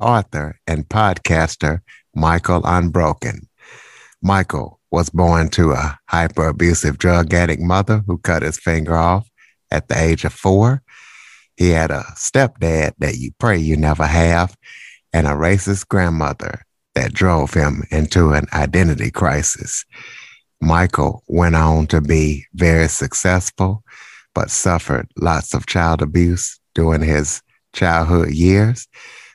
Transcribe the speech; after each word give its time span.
author, 0.00 0.58
and 0.66 0.88
podcaster 0.88 1.80
Michael 2.14 2.62
Unbroken. 2.64 3.48
Michael 4.22 4.80
was 4.90 5.10
born 5.10 5.48
to 5.50 5.72
a 5.72 5.98
hyper 6.08 6.48
abusive 6.48 6.98
drug 6.98 7.34
addict 7.34 7.60
mother 7.60 8.02
who 8.06 8.18
cut 8.18 8.42
his 8.42 8.58
finger 8.58 8.96
off 8.96 9.28
at 9.70 9.88
the 9.88 10.00
age 10.00 10.24
of 10.24 10.32
four. 10.32 10.82
He 11.56 11.70
had 11.70 11.90
a 11.90 12.04
stepdad 12.16 12.92
that 12.98 13.16
you 13.16 13.32
pray 13.38 13.58
you 13.58 13.76
never 13.76 14.06
have, 14.06 14.56
and 15.12 15.26
a 15.26 15.30
racist 15.30 15.88
grandmother 15.88 16.62
that 16.94 17.12
drove 17.12 17.54
him 17.54 17.84
into 17.90 18.32
an 18.32 18.46
identity 18.52 19.10
crisis. 19.10 19.84
Michael 20.60 21.22
went 21.26 21.54
on 21.54 21.86
to 21.88 22.00
be 22.00 22.46
very 22.54 22.88
successful, 22.88 23.82
but 24.34 24.50
suffered 24.50 25.08
lots 25.16 25.54
of 25.54 25.66
child 25.66 26.02
abuse 26.02 26.58
during 26.74 27.02
his 27.02 27.42
childhood 27.72 28.30
years. 28.30 28.88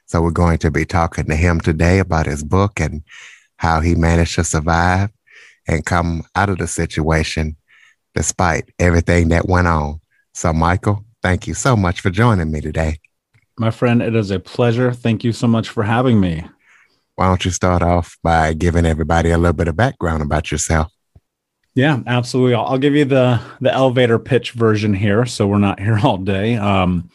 So 0.09 0.23
we're 0.23 0.31
going 0.31 0.58
to 0.59 0.72
be 0.72 0.86
talking 0.86 1.26
to 1.26 1.36
him 1.36 1.59
today 1.59 1.99
about 1.99 2.26
his 2.26 2.44
book 2.44 2.80
and 2.80 3.04
how 3.58 3.80
he 3.80 3.94
managed 3.94 4.34
to 4.36 4.44
survive 4.44 5.11
and 5.67 5.86
come 5.86 6.23
out 6.33 6.50
of 6.50 6.58
the 6.58 6.67
situation 6.67 7.56
despite 8.16 8.72
everything 8.80 9.30
that 9.30 9.48
went 9.48 9.67
on. 9.67 10.02
So, 10.33 10.52
Michael, 10.52 11.06
thank 11.22 11.45
you 11.45 11.53
so 11.53 11.75
much 11.75 12.02
for 12.02 12.09
joining 12.09 12.52
me 12.52 12.59
today. 12.59 12.98
My 13.59 13.70
friend, 13.70 14.02
it 14.02 14.16
is 14.16 14.31
a 14.31 14.39
pleasure. 14.39 14.92
Thank 14.92 15.23
you 15.23 15.31
so 15.31 15.45
much 15.45 15.70
for 15.70 15.83
having 15.83 16.20
me. 16.20 16.44
Why 17.14 17.28
don't 17.28 17.45
you 17.45 17.52
start 17.52 17.83
off 17.83 18.17
by 18.23 18.53
giving 18.53 18.88
everybody 18.88 19.30
a 19.30 19.38
little 19.38 19.53
bit 19.53 19.67
of 19.67 19.76
background 19.76 20.23
about 20.23 20.52
yourself? 20.52 20.92
Yeah, 21.76 22.00
absolutely. 22.08 22.55
I'll, 22.55 22.66
I'll 22.66 22.78
give 22.80 22.95
you 22.95 23.05
the 23.05 23.39
the 23.61 23.72
elevator 23.72 24.17
pitch 24.17 24.53
version 24.53 24.95
here, 24.95 25.28
so 25.28 25.45
we're 25.45 25.59
not 25.59 25.80
here 25.80 26.00
all 26.03 26.17
day. 26.17 26.55
Um, 26.55 27.11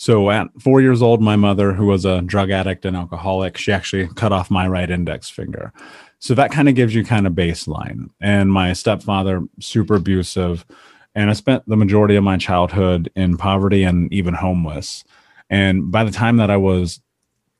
so 0.00 0.30
at 0.30 0.48
four 0.58 0.80
years 0.80 1.02
old, 1.02 1.20
my 1.20 1.36
mother, 1.36 1.74
who 1.74 1.84
was 1.84 2.06
a 2.06 2.22
drug 2.22 2.50
addict 2.50 2.86
and 2.86 2.96
alcoholic, 2.96 3.58
she 3.58 3.70
actually 3.70 4.08
cut 4.14 4.32
off 4.32 4.50
my 4.50 4.66
right 4.66 4.90
index 4.90 5.28
finger. 5.28 5.74
So 6.20 6.32
that 6.36 6.50
kind 6.50 6.70
of 6.70 6.74
gives 6.74 6.94
you 6.94 7.04
kind 7.04 7.26
of 7.26 7.34
baseline. 7.34 8.08
And 8.18 8.50
my 8.50 8.72
stepfather, 8.72 9.42
super 9.58 9.96
abusive. 9.96 10.64
And 11.14 11.28
I 11.28 11.34
spent 11.34 11.68
the 11.68 11.76
majority 11.76 12.16
of 12.16 12.24
my 12.24 12.38
childhood 12.38 13.12
in 13.14 13.36
poverty 13.36 13.82
and 13.82 14.10
even 14.10 14.32
homeless. 14.32 15.04
And 15.50 15.92
by 15.92 16.04
the 16.04 16.10
time 16.10 16.38
that 16.38 16.50
I 16.50 16.56
was 16.56 17.02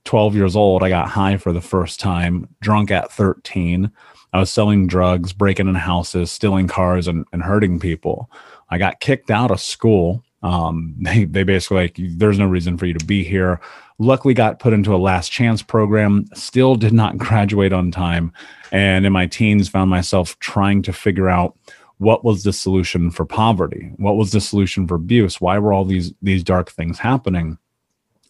12 0.04 0.34
years 0.34 0.56
old, 0.56 0.82
I 0.82 0.88
got 0.88 1.10
high 1.10 1.36
for 1.36 1.52
the 1.52 1.60
first 1.60 2.00
time, 2.00 2.48
drunk 2.62 2.90
at 2.90 3.12
13. 3.12 3.92
I 4.32 4.38
was 4.38 4.50
selling 4.50 4.86
drugs, 4.86 5.34
breaking 5.34 5.68
in 5.68 5.74
houses, 5.74 6.32
stealing 6.32 6.68
cars, 6.68 7.06
and, 7.06 7.26
and 7.34 7.42
hurting 7.42 7.80
people. 7.80 8.30
I 8.70 8.78
got 8.78 9.00
kicked 9.00 9.30
out 9.30 9.50
of 9.50 9.60
school 9.60 10.24
um, 10.42 10.94
they, 11.00 11.24
they 11.24 11.42
basically 11.42 11.76
like, 11.76 11.96
there's 11.98 12.38
no 12.38 12.46
reason 12.46 12.76
for 12.76 12.86
you 12.86 12.94
to 12.94 13.04
be 13.04 13.24
here. 13.24 13.60
Luckily, 13.98 14.32
got 14.32 14.58
put 14.58 14.72
into 14.72 14.94
a 14.94 14.96
last 14.96 15.30
chance 15.30 15.62
program, 15.62 16.24
still 16.34 16.74
did 16.74 16.92
not 16.92 17.18
graduate 17.18 17.72
on 17.72 17.90
time. 17.90 18.32
And 18.72 19.04
in 19.04 19.12
my 19.12 19.26
teens, 19.26 19.68
found 19.68 19.90
myself 19.90 20.38
trying 20.38 20.82
to 20.82 20.92
figure 20.92 21.28
out 21.28 21.56
what 21.98 22.24
was 22.24 22.44
the 22.44 22.52
solution 22.52 23.10
for 23.10 23.26
poverty? 23.26 23.92
What 23.96 24.16
was 24.16 24.32
the 24.32 24.40
solution 24.40 24.88
for 24.88 24.94
abuse? 24.94 25.38
Why 25.38 25.58
were 25.58 25.74
all 25.74 25.84
these, 25.84 26.14
these 26.22 26.42
dark 26.42 26.70
things 26.70 26.98
happening? 26.98 27.58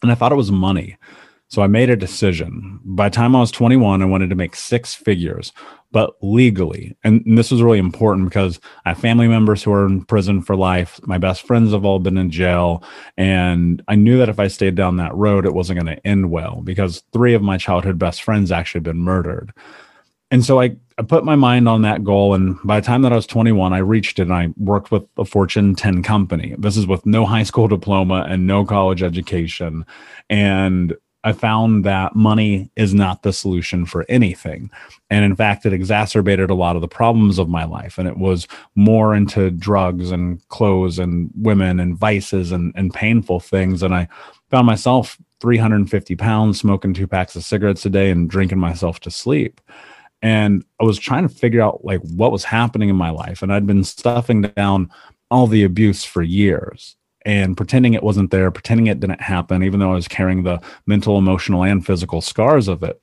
And 0.01 0.11
I 0.11 0.15
thought 0.15 0.33
it 0.33 0.35
was 0.35 0.51
money. 0.51 0.97
So 1.47 1.61
I 1.61 1.67
made 1.67 1.89
a 1.89 1.95
decision. 1.95 2.79
By 2.83 3.09
the 3.09 3.15
time 3.15 3.35
I 3.35 3.39
was 3.39 3.51
21, 3.51 4.01
I 4.01 4.05
wanted 4.05 4.29
to 4.29 4.35
make 4.35 4.55
six 4.55 4.93
figures, 4.93 5.53
but 5.91 6.15
legally. 6.21 6.95
And, 7.03 7.25
and, 7.25 7.37
this 7.37 7.51
was 7.51 7.61
really 7.61 7.79
important 7.79 8.29
because 8.29 8.59
I 8.85 8.89
have 8.89 8.99
family 8.99 9.27
members 9.27 9.63
who 9.63 9.73
are 9.73 9.85
in 9.85 10.05
prison 10.05 10.41
for 10.41 10.55
life. 10.55 10.99
My 11.03 11.17
best 11.17 11.45
friends 11.45 11.73
have 11.73 11.85
all 11.85 11.99
been 11.99 12.17
in 12.17 12.31
jail. 12.31 12.83
And 13.17 13.83
I 13.87 13.95
knew 13.95 14.17
that 14.17 14.29
if 14.29 14.39
I 14.39 14.47
stayed 14.47 14.75
down 14.75 14.97
that 14.97 15.15
road, 15.15 15.45
it 15.45 15.53
wasn't 15.53 15.83
going 15.83 15.95
to 15.95 16.07
end 16.07 16.31
well 16.31 16.61
because 16.63 17.03
three 17.11 17.33
of 17.33 17.41
my 17.41 17.57
childhood 17.57 17.99
best 17.99 18.23
friends 18.23 18.51
actually 18.51 18.81
been 18.81 18.99
murdered. 18.99 19.53
And 20.31 20.45
so 20.45 20.61
I, 20.61 20.77
I 20.97 21.01
put 21.03 21.25
my 21.25 21.35
mind 21.35 21.67
on 21.67 21.81
that 21.81 22.05
goal. 22.05 22.33
And 22.33 22.57
by 22.63 22.79
the 22.79 22.85
time 22.85 23.01
that 23.01 23.11
I 23.11 23.17
was 23.17 23.27
21, 23.27 23.73
I 23.73 23.79
reached 23.79 24.17
it 24.17 24.23
and 24.23 24.33
I 24.33 24.47
worked 24.55 24.89
with 24.89 25.03
a 25.17 25.25
Fortune 25.25 25.75
10 25.75 26.03
company. 26.03 26.55
This 26.57 26.77
is 26.77 26.87
with 26.87 27.05
no 27.05 27.25
high 27.25 27.43
school 27.43 27.67
diploma 27.67 28.25
and 28.29 28.47
no 28.47 28.65
college 28.65 29.03
education. 29.03 29.85
And 30.29 30.95
I 31.23 31.33
found 31.33 31.85
that 31.85 32.15
money 32.15 32.71
is 32.75 32.93
not 32.93 33.21
the 33.21 33.31
solution 33.31 33.85
for 33.85 34.05
anything. 34.09 34.71
And 35.09 35.23
in 35.23 35.35
fact, 35.35 35.65
it 35.65 35.73
exacerbated 35.73 36.49
a 36.49 36.55
lot 36.55 36.75
of 36.75 36.81
the 36.81 36.87
problems 36.87 37.37
of 37.37 37.47
my 37.47 37.63
life. 37.63 37.97
And 37.97 38.07
it 38.07 38.17
was 38.17 38.47
more 38.75 39.13
into 39.13 39.51
drugs 39.51 40.09
and 40.09 40.45
clothes 40.49 40.97
and 40.97 41.29
women 41.35 41.79
and 41.79 41.97
vices 41.97 42.51
and, 42.51 42.73
and 42.75 42.93
painful 42.93 43.39
things. 43.39 43.83
And 43.83 43.93
I 43.93 44.07
found 44.49 44.65
myself 44.65 45.17
350 45.41 46.15
pounds, 46.15 46.59
smoking 46.59 46.93
two 46.93 47.07
packs 47.07 47.35
of 47.35 47.43
cigarettes 47.43 47.85
a 47.85 47.89
day 47.89 48.09
and 48.09 48.29
drinking 48.29 48.59
myself 48.59 48.99
to 49.01 49.11
sleep. 49.11 49.61
And 50.23 50.63
I 50.79 50.83
was 50.83 50.97
trying 50.97 51.27
to 51.27 51.33
figure 51.33 51.61
out 51.61 51.85
like 51.85 52.01
what 52.01 52.31
was 52.31 52.43
happening 52.43 52.89
in 52.89 52.95
my 52.95 53.09
life. 53.11 53.43
And 53.43 53.53
I'd 53.53 53.67
been 53.67 53.83
stuffing 53.83 54.41
down 54.41 54.89
all 55.29 55.47
the 55.47 55.63
abuse 55.63 56.03
for 56.03 56.21
years 56.21 56.95
and 57.25 57.55
pretending 57.55 57.93
it 57.93 58.03
wasn't 58.03 58.31
there, 58.31 58.51
pretending 58.51 58.87
it 58.87 58.99
didn't 58.99 59.21
happen, 59.21 59.63
even 59.63 59.79
though 59.79 59.91
I 59.91 59.95
was 59.95 60.07
carrying 60.07 60.43
the 60.43 60.61
mental, 60.85 61.17
emotional, 61.17 61.63
and 61.63 61.85
physical 61.85 62.21
scars 62.21 62.67
of 62.67 62.83
it. 62.83 63.01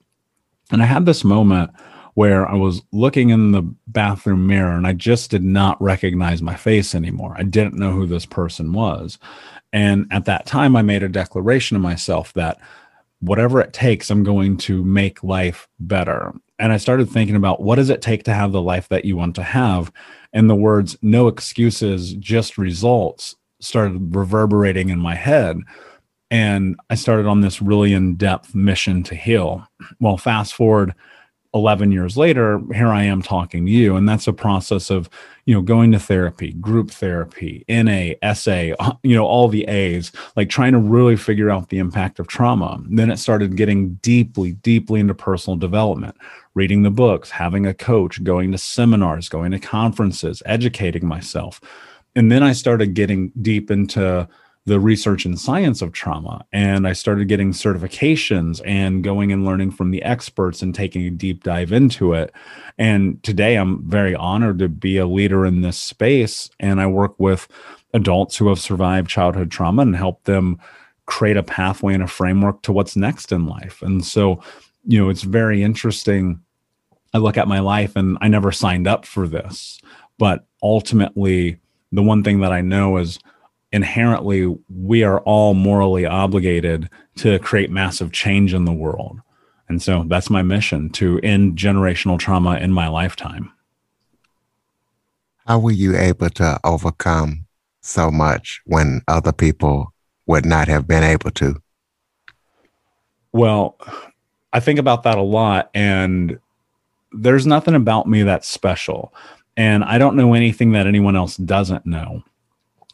And 0.71 0.83
I 0.83 0.87
had 0.87 1.07
this 1.07 1.25
moment 1.25 1.71
where 2.15 2.49
I 2.49 2.55
was 2.55 2.83
looking 2.93 3.31
in 3.31 3.53
the 3.53 3.63
bathroom 3.87 4.47
mirror 4.47 4.73
and 4.73 4.87
I 4.87 4.93
just 4.93 5.31
did 5.31 5.45
not 5.45 5.81
recognize 5.81 6.43
my 6.43 6.57
face 6.57 6.95
anymore. 6.95 7.35
I 7.39 7.45
didn't 7.45 7.79
know 7.79 7.93
who 7.93 8.07
this 8.07 8.27
person 8.27 8.73
was. 8.73 9.19
And 9.73 10.07
at 10.11 10.25
that 10.25 10.47
time, 10.47 10.75
I 10.75 10.83
made 10.83 11.03
a 11.03 11.09
declaration 11.09 11.77
to 11.77 11.79
myself 11.81 12.33
that 12.33 12.59
whatever 13.21 13.61
it 13.61 13.73
takes, 13.73 14.11
I'm 14.11 14.25
going 14.25 14.57
to 14.59 14.83
make 14.85 15.23
life 15.23 15.69
better. 15.79 16.33
And 16.59 16.73
I 16.73 16.77
started 16.79 17.09
thinking 17.09 17.37
about 17.37 17.63
what 17.63 17.77
does 17.77 17.91
it 17.91 18.03
take 18.03 18.25
to 18.25 18.35
have 18.35 18.51
the 18.51 18.63
life 18.63 18.89
that 18.89 19.05
you 19.05 19.17
want 19.17 19.37
to 19.37 19.43
have? 19.43 19.93
And 20.33 20.51
the 20.51 20.57
words, 20.57 20.99
no 21.03 21.29
excuses, 21.29 22.15
just 22.15 22.59
results 22.59 23.37
started 23.61 24.15
reverberating 24.15 24.89
in 24.91 24.99
my 24.99 25.15
head. 25.15 25.59
And 26.31 26.77
I 26.91 26.95
started 26.95 27.27
on 27.27 27.41
this 27.41 27.63
really 27.63 27.95
in 27.95 28.17
depth 28.17 28.55
mission 28.55 29.03
to 29.05 29.15
heal. 29.15 29.67
Well, 29.99 30.17
fast 30.19 30.55
forward 30.55 30.95
11 31.55 31.91
years 31.93 32.17
later, 32.17 32.61
here 32.75 32.89
I 32.89 33.05
am 33.05 33.23
talking 33.23 33.65
to 33.65 33.73
you. 33.73 33.97
And 33.97 34.07
that's 34.07 34.27
a 34.27 34.35
process 34.35 34.91
of, 34.91 35.09
you 35.47 35.55
know, 35.55 35.63
going 35.63 35.93
to 35.93 35.99
therapy, 35.99 36.53
group 36.53 36.91
therapy, 36.91 37.65
NA, 37.69 38.13
SA, 38.35 38.75
you 39.03 39.17
know, 39.17 39.25
all 39.25 39.49
the 39.49 39.65
A's, 39.65 40.13
like 40.37 40.51
trying 40.51 40.73
to 40.73 40.79
really 40.79 41.17
figure 41.17 41.49
out 41.49 41.71
the 41.71 41.79
impact 41.79 42.19
of 42.19 42.27
trauma. 42.27 42.79
Then 42.91 43.11
it 43.11 43.17
started 43.17 43.57
getting 43.57 43.95
deeply, 43.95 44.53
deeply 44.53 45.01
into 45.01 45.15
personal 45.15 45.57
development, 45.57 46.17
reading 46.55 46.83
the 46.83 46.91
books, 46.91 47.31
having 47.31 47.65
a 47.65 47.73
coach, 47.73 48.23
going 48.23 48.53
to 48.53 48.59
seminars, 48.59 49.31
going 49.31 49.53
to 49.53 49.59
conferences, 49.59 50.43
educating 50.45 51.07
myself 51.07 51.63
and 52.15 52.31
then 52.31 52.43
I 52.43 52.53
started 52.53 52.95
getting 52.95 53.33
deep 53.41 53.71
into 53.71 54.29
the 54.69 54.79
research 54.79 55.25
and 55.25 55.41
science 55.41 55.83
of 55.83 55.93
trauma. 55.93 56.45
And 56.53 56.87
I 56.87 56.93
started 56.93 57.27
getting 57.27 57.53
certifications 57.53 58.61
and 58.65 59.03
going 59.03 59.33
and 59.33 59.45
learning 59.45 59.71
from 59.71 59.91
the 59.91 60.03
experts 60.03 60.63
and 60.63 60.75
taking 60.75 61.07
a 61.07 61.11
deep 61.11 61.43
dive 61.43 61.73
into 61.73 62.13
it. 62.13 62.33
And 62.77 63.21
today 63.23 63.57
I'm 63.57 63.83
very 63.89 64.15
honored 64.15 64.59
to 64.59 64.69
be 64.69 64.99
a 64.99 65.07
leader 65.07 65.47
in 65.47 65.63
this 65.63 65.79
space. 65.79 66.51
And 66.61 66.81
I 66.81 66.87
work 66.87 67.19
with 67.19 67.49
adults 67.95 68.37
who 68.37 68.49
have 68.49 68.59
survived 68.59 69.09
childhood 69.09 69.51
trauma 69.51 69.83
and 69.83 69.97
help 69.97 70.25
them 70.25 70.59
create 71.07 71.39
a 71.39 71.43
pathway 71.43 71.95
and 71.95 72.03
a 72.03 72.07
framework 72.07 72.63
to 72.63 72.73
what's 72.73 72.95
next 72.95 73.33
in 73.33 73.47
life. 73.47 73.81
And 73.81 74.05
so, 74.05 74.43
you 74.85 75.03
know, 75.03 75.09
it's 75.09 75.23
very 75.23 75.63
interesting. 75.63 76.41
I 77.15 77.19
look 77.19 77.39
at 77.39 77.49
my 77.49 77.61
life 77.61 77.97
and 77.97 78.19
I 78.21 78.29
never 78.29 78.53
signed 78.53 78.87
up 78.87 79.07
for 79.07 79.27
this, 79.27 79.81
but 80.19 80.47
ultimately, 80.63 81.59
the 81.93 82.03
one 82.03 82.23
thing 82.23 82.41
that 82.41 82.53
I 82.53 82.61
know 82.61 82.97
is 82.99 83.19
inherently 83.73 84.57
we 84.69 85.03
are 85.03 85.21
all 85.21 85.55
morally 85.55 86.07
obligated 86.07 86.89
to 87.17 87.39
create 87.39 87.71
massive 87.71 88.13
change 88.13 88.55
in 88.55 88.65
the 88.65 88.73
world. 88.73 89.21
And 89.69 89.83
so 89.83 90.05
that's 90.07 90.31
my 90.31 90.43
mission 90.43 90.91
to 90.91 91.19
end 91.23 91.59
generational 91.59 92.19
trauma 92.19 92.57
in 92.57 92.73
my 92.73 92.89
lifetime. 92.89 93.53
How 95.47 95.59
were 95.59 95.73
you 95.73 95.97
able 95.97 96.31
to 96.31 96.59
overcome 96.65 97.47
so 97.81 98.11
much 98.11 98.61
when 98.67 99.03
other 99.09 99.33
people 99.33 99.93
would 100.27 100.45
not 100.45 100.69
have 100.69 100.87
been 100.87 101.03
able 101.03 101.31
to? 101.33 101.61
Well, 103.33 103.77
I 104.53 104.61
think 104.61 104.79
about 104.79 105.03
that 105.03 105.19
a 105.19 105.23
lot. 105.23 105.71
And 105.75 106.39
there's 107.13 107.47
nothing 107.47 107.75
about 107.75 108.07
me 108.07 108.23
that's 108.23 108.49
special. 108.49 109.15
And 109.59 109.83
I 109.83 109.99
don't 109.99 110.15
know 110.17 110.35
anything 110.35 110.71
that 110.73 110.87
anyone 110.87 111.17
else 111.17 111.37
doesn't 111.37 111.85
know. 111.85 112.23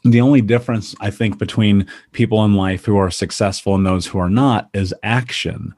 The 0.03 0.19
only 0.19 0.41
difference, 0.41 0.95
I 0.99 1.11
think, 1.11 1.37
between 1.37 1.87
people 2.11 2.43
in 2.43 2.55
life 2.55 2.85
who 2.85 2.97
are 2.97 3.11
successful 3.11 3.75
and 3.75 3.85
those 3.85 4.07
who 4.07 4.17
are 4.17 4.31
not 4.31 4.69
is 4.73 4.93
action. 5.03 5.75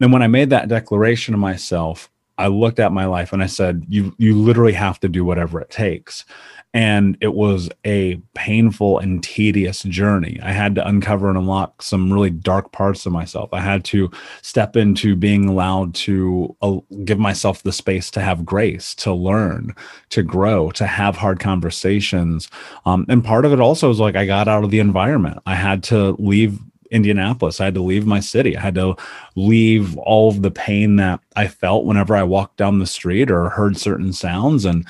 And 0.00 0.12
when 0.12 0.22
I 0.22 0.28
made 0.28 0.50
that 0.50 0.68
declaration 0.68 1.32
to 1.32 1.38
myself, 1.38 2.08
I 2.38 2.46
looked 2.46 2.78
at 2.78 2.92
my 2.92 3.06
life 3.06 3.32
and 3.32 3.42
I 3.42 3.46
said, 3.46 3.84
"You 3.88 4.14
you 4.18 4.34
literally 4.36 4.72
have 4.72 5.00
to 5.00 5.08
do 5.08 5.24
whatever 5.24 5.60
it 5.60 5.68
takes." 5.68 6.24
And 6.72 7.16
it 7.20 7.34
was 7.34 7.68
a 7.84 8.20
painful 8.34 8.98
and 9.00 9.22
tedious 9.22 9.82
journey. 9.82 10.38
I 10.42 10.52
had 10.52 10.76
to 10.76 10.86
uncover 10.86 11.28
and 11.28 11.36
unlock 11.36 11.82
some 11.82 12.12
really 12.12 12.30
dark 12.30 12.70
parts 12.70 13.04
of 13.06 13.12
myself. 13.12 13.50
I 13.52 13.60
had 13.60 13.84
to 13.86 14.08
step 14.42 14.76
into 14.76 15.16
being 15.16 15.48
allowed 15.48 15.94
to 15.96 16.56
uh, 16.62 16.78
give 17.04 17.18
myself 17.18 17.62
the 17.62 17.72
space 17.72 18.10
to 18.12 18.20
have 18.20 18.44
grace, 18.44 18.94
to 18.96 19.12
learn, 19.12 19.74
to 20.10 20.22
grow, 20.22 20.70
to 20.72 20.86
have 20.86 21.16
hard 21.16 21.40
conversations. 21.40 22.48
Um, 22.86 23.04
and 23.08 23.24
part 23.24 23.44
of 23.44 23.52
it 23.52 23.60
also 23.60 23.88
was 23.88 23.98
like 23.98 24.14
I 24.14 24.24
got 24.24 24.46
out 24.46 24.62
of 24.62 24.70
the 24.70 24.78
environment. 24.78 25.38
I 25.46 25.56
had 25.56 25.82
to 25.84 26.12
leave 26.20 26.60
Indianapolis. 26.90 27.60
I 27.60 27.66
had 27.66 27.74
to 27.74 27.82
leave 27.82 28.06
my 28.06 28.20
city. 28.20 28.56
I 28.56 28.60
had 28.60 28.74
to 28.74 28.96
leave 29.36 29.96
all 29.98 30.28
of 30.28 30.42
the 30.42 30.50
pain 30.50 30.96
that 30.96 31.20
I 31.36 31.46
felt 31.48 31.84
whenever 31.84 32.16
I 32.16 32.22
walked 32.22 32.56
down 32.56 32.78
the 32.78 32.86
street 32.86 33.30
or 33.30 33.48
heard 33.48 33.76
certain 33.76 34.12
sounds. 34.12 34.64
And 34.64 34.86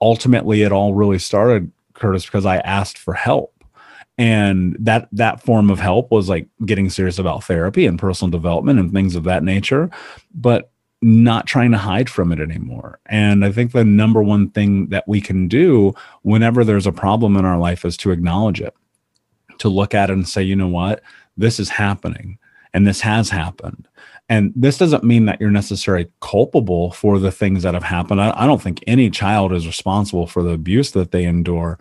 ultimately, 0.00 0.62
it 0.62 0.72
all 0.72 0.94
really 0.94 1.18
started, 1.18 1.70
Curtis, 1.94 2.24
because 2.24 2.46
I 2.46 2.58
asked 2.58 2.98
for 2.98 3.14
help. 3.14 3.52
And 4.18 4.76
that 4.80 5.08
that 5.12 5.42
form 5.42 5.68
of 5.68 5.78
help 5.78 6.10
was 6.10 6.28
like 6.28 6.48
getting 6.64 6.88
serious 6.88 7.18
about 7.18 7.44
therapy 7.44 7.84
and 7.84 7.98
personal 7.98 8.30
development 8.30 8.78
and 8.78 8.90
things 8.90 9.14
of 9.14 9.24
that 9.24 9.42
nature, 9.42 9.90
but 10.34 10.70
not 11.02 11.46
trying 11.46 11.70
to 11.72 11.78
hide 11.78 12.08
from 12.08 12.32
it 12.32 12.40
anymore. 12.40 12.98
And 13.06 13.44
I 13.44 13.52
think 13.52 13.72
the 13.72 13.84
number 13.84 14.22
one 14.22 14.50
thing 14.50 14.88
that 14.88 15.06
we 15.06 15.20
can 15.20 15.48
do 15.48 15.94
whenever 16.22 16.64
there's 16.64 16.86
a 16.86 16.92
problem 16.92 17.36
in 17.36 17.44
our 17.44 17.58
life 17.58 17.84
is 17.84 17.96
to 17.98 18.10
acknowledge 18.10 18.62
it, 18.62 18.74
to 19.58 19.68
look 19.68 19.94
at 19.94 20.08
it 20.08 20.14
and 20.14 20.26
say, 20.26 20.42
you 20.42 20.56
know 20.56 20.68
what, 20.68 21.02
this 21.36 21.60
is 21.60 21.68
happening 21.68 22.38
and 22.72 22.86
this 22.86 23.02
has 23.02 23.28
happened. 23.28 23.86
And 24.28 24.52
this 24.56 24.78
doesn't 24.78 25.04
mean 25.04 25.26
that 25.26 25.40
you're 25.40 25.50
necessarily 25.50 26.08
culpable 26.20 26.90
for 26.92 27.18
the 27.18 27.30
things 27.30 27.62
that 27.62 27.74
have 27.74 27.84
happened. 27.84 28.20
I, 28.20 28.32
I, 28.36 28.46
don't 28.46 28.60
think 28.60 28.82
any 28.86 29.08
child 29.08 29.52
is 29.52 29.66
responsible 29.66 30.26
for 30.26 30.42
the 30.42 30.50
abuse 30.50 30.90
that 30.92 31.12
they 31.12 31.24
endure. 31.24 31.78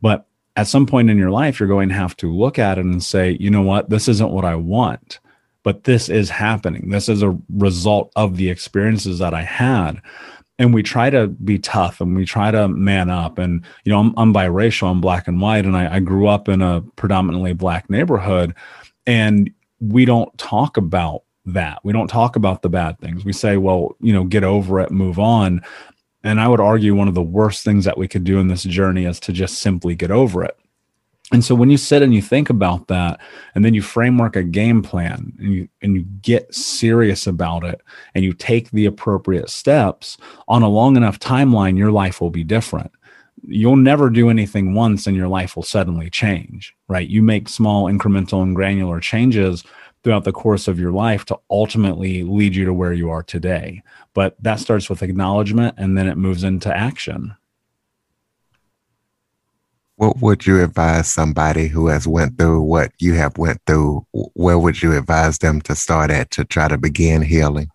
But 0.00 0.26
at 0.54 0.68
some 0.68 0.86
point 0.86 1.10
in 1.10 1.18
your 1.18 1.30
life, 1.30 1.58
you're 1.58 1.68
going 1.68 1.88
to 1.88 1.96
have 1.96 2.16
to 2.18 2.32
look 2.32 2.58
at 2.58 2.78
it 2.78 2.84
and 2.84 3.02
say, 3.02 3.36
you 3.40 3.50
know 3.50 3.62
what, 3.62 3.90
this 3.90 4.06
isn't 4.06 4.30
what 4.30 4.44
I 4.44 4.54
want, 4.54 5.18
but 5.64 5.84
this 5.84 6.08
is 6.08 6.30
happening. 6.30 6.90
This 6.90 7.08
is 7.08 7.22
a 7.22 7.36
result 7.48 8.12
of 8.14 8.36
the 8.36 8.48
experiences 8.48 9.18
that 9.18 9.34
I 9.34 9.42
had. 9.42 10.00
And 10.60 10.72
we 10.72 10.82
try 10.82 11.10
to 11.10 11.28
be 11.28 11.58
tough 11.58 12.00
and 12.00 12.16
we 12.16 12.24
try 12.24 12.50
to 12.50 12.68
man 12.68 13.10
up. 13.10 13.38
And, 13.38 13.64
you 13.84 13.92
know, 13.92 14.00
I'm, 14.00 14.14
I'm 14.16 14.34
biracial, 14.34 14.90
I'm 14.90 15.00
black 15.00 15.26
and 15.26 15.40
white, 15.40 15.64
and 15.64 15.76
I, 15.76 15.96
I 15.96 16.00
grew 16.00 16.28
up 16.28 16.48
in 16.48 16.62
a 16.62 16.80
predominantly 16.96 17.54
black 17.54 17.90
neighborhood 17.90 18.54
and 19.06 19.50
we 19.80 20.04
don't 20.04 20.36
talk 20.38 20.76
about 20.76 21.22
that. 21.52 21.80
We 21.84 21.92
don't 21.92 22.08
talk 22.08 22.36
about 22.36 22.62
the 22.62 22.68
bad 22.68 22.98
things. 22.98 23.24
We 23.24 23.32
say, 23.32 23.56
well, 23.56 23.96
you 24.00 24.12
know, 24.12 24.24
get 24.24 24.44
over 24.44 24.80
it, 24.80 24.90
move 24.90 25.18
on. 25.18 25.62
And 26.24 26.40
I 26.40 26.48
would 26.48 26.60
argue 26.60 26.94
one 26.94 27.08
of 27.08 27.14
the 27.14 27.22
worst 27.22 27.64
things 27.64 27.84
that 27.84 27.98
we 27.98 28.08
could 28.08 28.24
do 28.24 28.38
in 28.38 28.48
this 28.48 28.64
journey 28.64 29.04
is 29.04 29.20
to 29.20 29.32
just 29.32 29.60
simply 29.60 29.94
get 29.94 30.10
over 30.10 30.44
it. 30.44 30.58
And 31.30 31.44
so 31.44 31.54
when 31.54 31.68
you 31.68 31.76
sit 31.76 32.00
and 32.00 32.14
you 32.14 32.22
think 32.22 32.48
about 32.48 32.88
that, 32.88 33.20
and 33.54 33.62
then 33.62 33.74
you 33.74 33.82
framework 33.82 34.34
a 34.34 34.42
game 34.42 34.82
plan 34.82 35.32
and 35.38 35.52
you 35.52 35.68
and 35.82 35.94
you 35.94 36.02
get 36.22 36.54
serious 36.54 37.26
about 37.26 37.64
it 37.64 37.82
and 38.14 38.24
you 38.24 38.32
take 38.32 38.70
the 38.70 38.86
appropriate 38.86 39.50
steps 39.50 40.16
on 40.48 40.62
a 40.62 40.68
long 40.68 40.96
enough 40.96 41.18
timeline, 41.20 41.76
your 41.76 41.92
life 41.92 42.20
will 42.20 42.30
be 42.30 42.44
different 42.44 42.90
you'll 43.46 43.76
never 43.76 44.10
do 44.10 44.30
anything 44.30 44.74
once 44.74 45.06
and 45.06 45.16
your 45.16 45.28
life 45.28 45.54
will 45.54 45.62
suddenly 45.62 46.10
change, 46.10 46.74
right? 46.88 47.08
You 47.08 47.22
make 47.22 47.48
small 47.48 47.84
incremental 47.84 48.42
and 48.42 48.54
granular 48.54 49.00
changes 49.00 49.64
throughout 50.02 50.24
the 50.24 50.32
course 50.32 50.68
of 50.68 50.78
your 50.78 50.92
life 50.92 51.24
to 51.26 51.38
ultimately 51.50 52.22
lead 52.22 52.54
you 52.54 52.64
to 52.64 52.72
where 52.72 52.92
you 52.92 53.10
are 53.10 53.22
today. 53.22 53.82
But 54.14 54.36
that 54.42 54.60
starts 54.60 54.88
with 54.88 55.02
acknowledgement 55.02 55.74
and 55.78 55.96
then 55.96 56.08
it 56.08 56.16
moves 56.16 56.44
into 56.44 56.74
action. 56.74 57.36
What 59.96 60.20
would 60.20 60.46
you 60.46 60.62
advise 60.62 61.12
somebody 61.12 61.66
who 61.66 61.88
has 61.88 62.06
went 62.06 62.38
through 62.38 62.62
what 62.62 62.92
you 62.98 63.14
have 63.14 63.36
went 63.36 63.60
through? 63.66 64.06
Where 64.12 64.58
would 64.58 64.80
you 64.80 64.96
advise 64.96 65.38
them 65.38 65.60
to 65.62 65.74
start 65.74 66.12
at 66.12 66.30
to 66.32 66.44
try 66.44 66.68
to 66.68 66.78
begin 66.78 67.22
healing? 67.22 67.68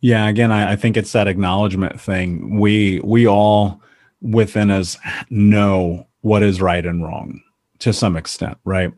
Yeah, 0.00 0.28
again, 0.28 0.50
I, 0.50 0.72
I 0.72 0.76
think 0.76 0.96
it's 0.96 1.12
that 1.12 1.28
acknowledgement 1.28 2.00
thing. 2.00 2.58
We 2.58 3.00
we 3.04 3.26
all 3.26 3.82
within 4.22 4.70
us 4.70 4.96
know 5.28 6.06
what 6.22 6.42
is 6.42 6.60
right 6.60 6.84
and 6.84 7.02
wrong 7.02 7.42
to 7.80 7.92
some 7.92 8.16
extent, 8.16 8.56
right? 8.64 8.92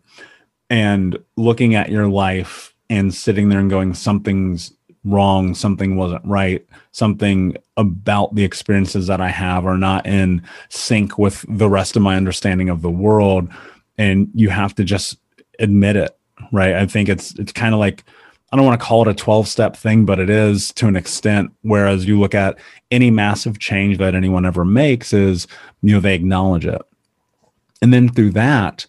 And 0.69 1.19
looking 1.37 1.75
at 1.75 1.91
your 1.91 2.09
life 2.09 2.75
and 2.91 3.15
sitting 3.15 3.49
there 3.49 3.61
and 3.61 3.71
going, 3.71 3.95
something's 3.95 4.73
wrong, 5.05 5.55
something 5.55 5.97
wasn't 5.97 6.25
right, 6.25 6.67
something 6.93 7.57
about 7.77 8.35
the 8.35 8.45
experiences 8.45 9.07
that 9.07 9.21
I 9.21 9.29
have 9.29 9.65
are 9.65 9.79
not 9.79 10.07
in 10.07 10.43
sync 10.69 11.19
with 11.19 11.45
the 11.49 11.71
rest 11.71 11.97
of 11.97 12.03
my 12.03 12.17
understanding 12.17 12.69
of 12.69 12.83
the 12.83 12.91
world. 12.91 13.49
And 13.99 14.29
you 14.35 14.51
have 14.51 14.75
to 14.75 14.85
just 14.85 15.19
admit 15.59 15.97
it, 15.97 16.19
right? 16.53 16.75
I 16.75 16.87
think 16.87 17.09
it's 17.09 17.39
it's 17.39 17.53
kind 17.53 17.73
of 17.73 17.81
like 17.81 18.05
I 18.53 18.57
don't 18.57 18.67
want 18.67 18.81
to 18.81 18.87
call 18.87 19.03
it 19.03 19.09
a 19.09 19.15
12 19.15 19.49
step 19.49 19.77
thing, 19.77 20.05
but 20.05 20.19
it 20.19 20.31
is 20.31 20.73
to 20.75 20.87
an 20.87 20.97
extent. 20.97 21.51
Whereas 21.62 22.07
you 22.07 22.19
look 22.19 22.35
at 22.35 22.59
any 22.91 23.11
massive 23.11 23.59
change 23.59 23.99
that 23.99 24.15
anyone 24.15 24.47
ever 24.47 24.65
makes, 24.65 25.12
is, 25.12 25.47
you 25.83 25.95
know, 25.95 26.01
they 26.01 26.15
acknowledge 26.15 26.67
it. 26.67 26.81
And 27.83 27.93
then 27.93 28.09
through 28.09 28.31
that, 28.33 28.87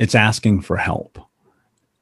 it's 0.00 0.14
asking 0.16 0.62
for 0.62 0.78
help. 0.78 1.18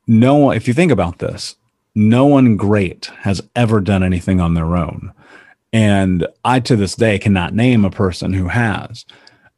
No, 0.07 0.53
if 0.53 0.67
you 0.67 0.73
think 0.73 0.93
about 0.93 1.19
this, 1.19 1.57
no 1.95 2.25
one 2.25 2.57
great 2.57 3.07
has 3.21 3.43
ever 3.57 3.81
done 3.81 4.05
anything 4.05 4.41
on 4.41 4.55
their 4.55 4.77
own. 4.77 5.13
And 5.73 6.27
I, 6.45 6.61
to 6.61 6.77
this 6.77 6.95
day, 6.95 7.19
cannot 7.19 7.55
name 7.55 7.85
a 7.85 7.91
person 7.91 8.33
who 8.33 8.49
has. 8.49 9.05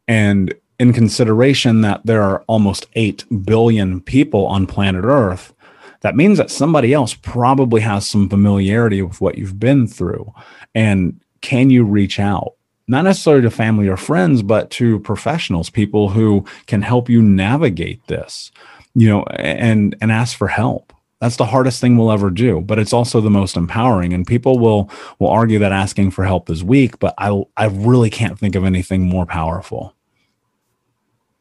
And 0.09 0.55
in 0.79 0.95
consideration 0.95 1.83
that 1.83 2.01
there 2.07 2.23
are 2.23 2.43
almost 2.49 2.87
8 2.95 3.45
billion 3.45 4.01
people 4.01 4.47
on 4.47 4.67
planet 4.67 5.05
Earth, 5.05 5.53
that 6.01 6.17
means 6.17 6.39
that 6.39 6.51
somebody 6.51 6.95
else 6.95 7.13
probably 7.13 7.83
has 7.83 8.09
some 8.09 8.29
familiarity 8.29 9.03
with 9.03 9.21
what 9.21 9.37
you've 9.37 9.61
been 9.61 9.87
through. 9.87 10.33
And 10.75 11.21
can 11.43 11.69
you 11.69 11.85
reach 11.85 12.19
out? 12.19 12.55
Not 12.91 13.05
necessarily 13.05 13.43
to 13.43 13.53
family 13.53 13.87
or 13.87 13.97
friends, 13.97 14.43
but 14.43 14.69
to 14.73 14.99
professionals, 14.99 15.71
people 15.71 16.09
who 16.09 16.45
can 16.67 16.83
help 16.83 17.09
you 17.09 17.23
navigate 17.23 18.05
this, 18.09 18.51
you 18.97 19.09
know, 19.09 19.23
and 19.37 19.95
and 20.01 20.11
ask 20.11 20.37
for 20.37 20.49
help. 20.49 20.93
That's 21.21 21.37
the 21.37 21.47
hardest 21.47 21.81
thing 21.81 21.97
we'll 21.97 22.11
ever 22.11 22.31
do, 22.31 22.61
but 22.61 22.81
it's 22.81 22.93
also 22.93 23.21
the 23.21 23.31
most 23.31 23.57
empowering. 23.57 24.13
And 24.13 24.27
people 24.27 24.59
will 24.59 24.91
will 25.21 25.29
argue 25.29 25.61
that 25.61 25.71
asking 25.71 26.11
for 26.11 26.25
help 26.25 26.51
is 26.51 26.65
weak, 26.65 26.99
but 26.99 27.15
I 27.17 27.45
I 27.57 27.67
really 27.67 28.11
can't 28.11 28.37
think 28.37 28.57
of 28.57 28.65
anything 28.65 29.03
more 29.03 29.25
powerful. 29.25 29.95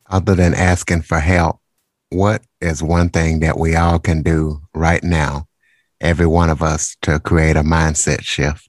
Other 0.05 0.35
than 0.35 0.53
asking 0.53 1.01
for 1.01 1.19
help, 1.19 1.59
what 2.09 2.43
is 2.61 2.83
one 2.83 3.09
thing 3.09 3.39
that 3.39 3.57
we 3.57 3.75
all 3.75 3.97
can 3.97 4.21
do 4.21 4.61
right 4.75 5.03
now, 5.03 5.47
every 5.99 6.27
one 6.27 6.51
of 6.51 6.61
us, 6.61 6.95
to 7.01 7.19
create 7.19 7.55
a 7.55 7.63
mindset 7.63 8.21
shift? 8.21 8.68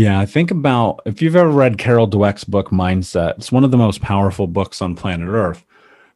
Yeah, 0.00 0.18
I 0.18 0.24
think 0.24 0.50
about 0.50 1.02
if 1.04 1.20
you've 1.20 1.36
ever 1.36 1.50
read 1.50 1.76
Carol 1.76 2.08
Dweck's 2.08 2.44
book 2.44 2.70
Mindset, 2.70 3.36
it's 3.36 3.52
one 3.52 3.64
of 3.64 3.70
the 3.70 3.76
most 3.76 4.00
powerful 4.00 4.46
books 4.46 4.80
on 4.80 4.96
planet 4.96 5.28
Earth 5.28 5.62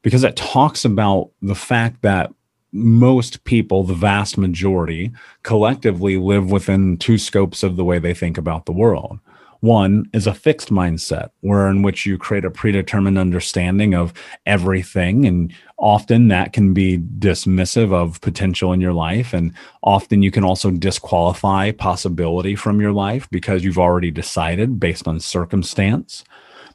because 0.01 0.25
it 0.25 0.37
talks 0.37 0.87
about 0.87 1.33
the 1.43 1.55
fact 1.55 2.01
that 2.01 2.33
most 2.73 3.45
people, 3.45 3.85
the 3.85 3.93
vast 3.93 4.39
majority, 4.39 5.13
collectively 5.43 6.17
live 6.17 6.51
within 6.51 6.97
two 6.97 7.19
scopes 7.19 7.63
of 7.63 7.77
the 7.77 7.85
way 7.85 7.99
they 7.99 8.15
think 8.15 8.39
about 8.39 8.65
the 8.65 8.73
world. 8.73 9.19
One 9.65 10.11
is 10.13 10.27
a 10.27 10.35
fixed 10.35 10.69
mindset, 10.69 11.31
where 11.41 11.71
in 11.71 11.81
which 11.81 12.05
you 12.05 12.19
create 12.19 12.45
a 12.45 12.51
predetermined 12.51 13.17
understanding 13.17 13.95
of 13.95 14.13
everything. 14.45 15.25
And 15.25 15.55
often 15.79 16.29
that 16.29 16.53
can 16.53 16.75
be 16.75 16.99
dismissive 16.99 17.91
of 17.91 18.21
potential 18.21 18.75
in 18.75 18.83
your 18.83 18.93
life. 18.93 19.33
And 19.33 19.55
often 19.83 20.23
you 20.23 20.31
can 20.31 20.45
also 20.45 20.71
disqualify 20.71 21.71
possibility 21.71 22.55
from 22.57 22.79
your 22.79 22.93
life 22.93 23.27
because 23.31 23.65
you've 23.65 23.79
already 23.79 24.11
decided 24.11 24.79
based 24.79 25.09
on 25.09 25.19
circumstance. 25.19 26.25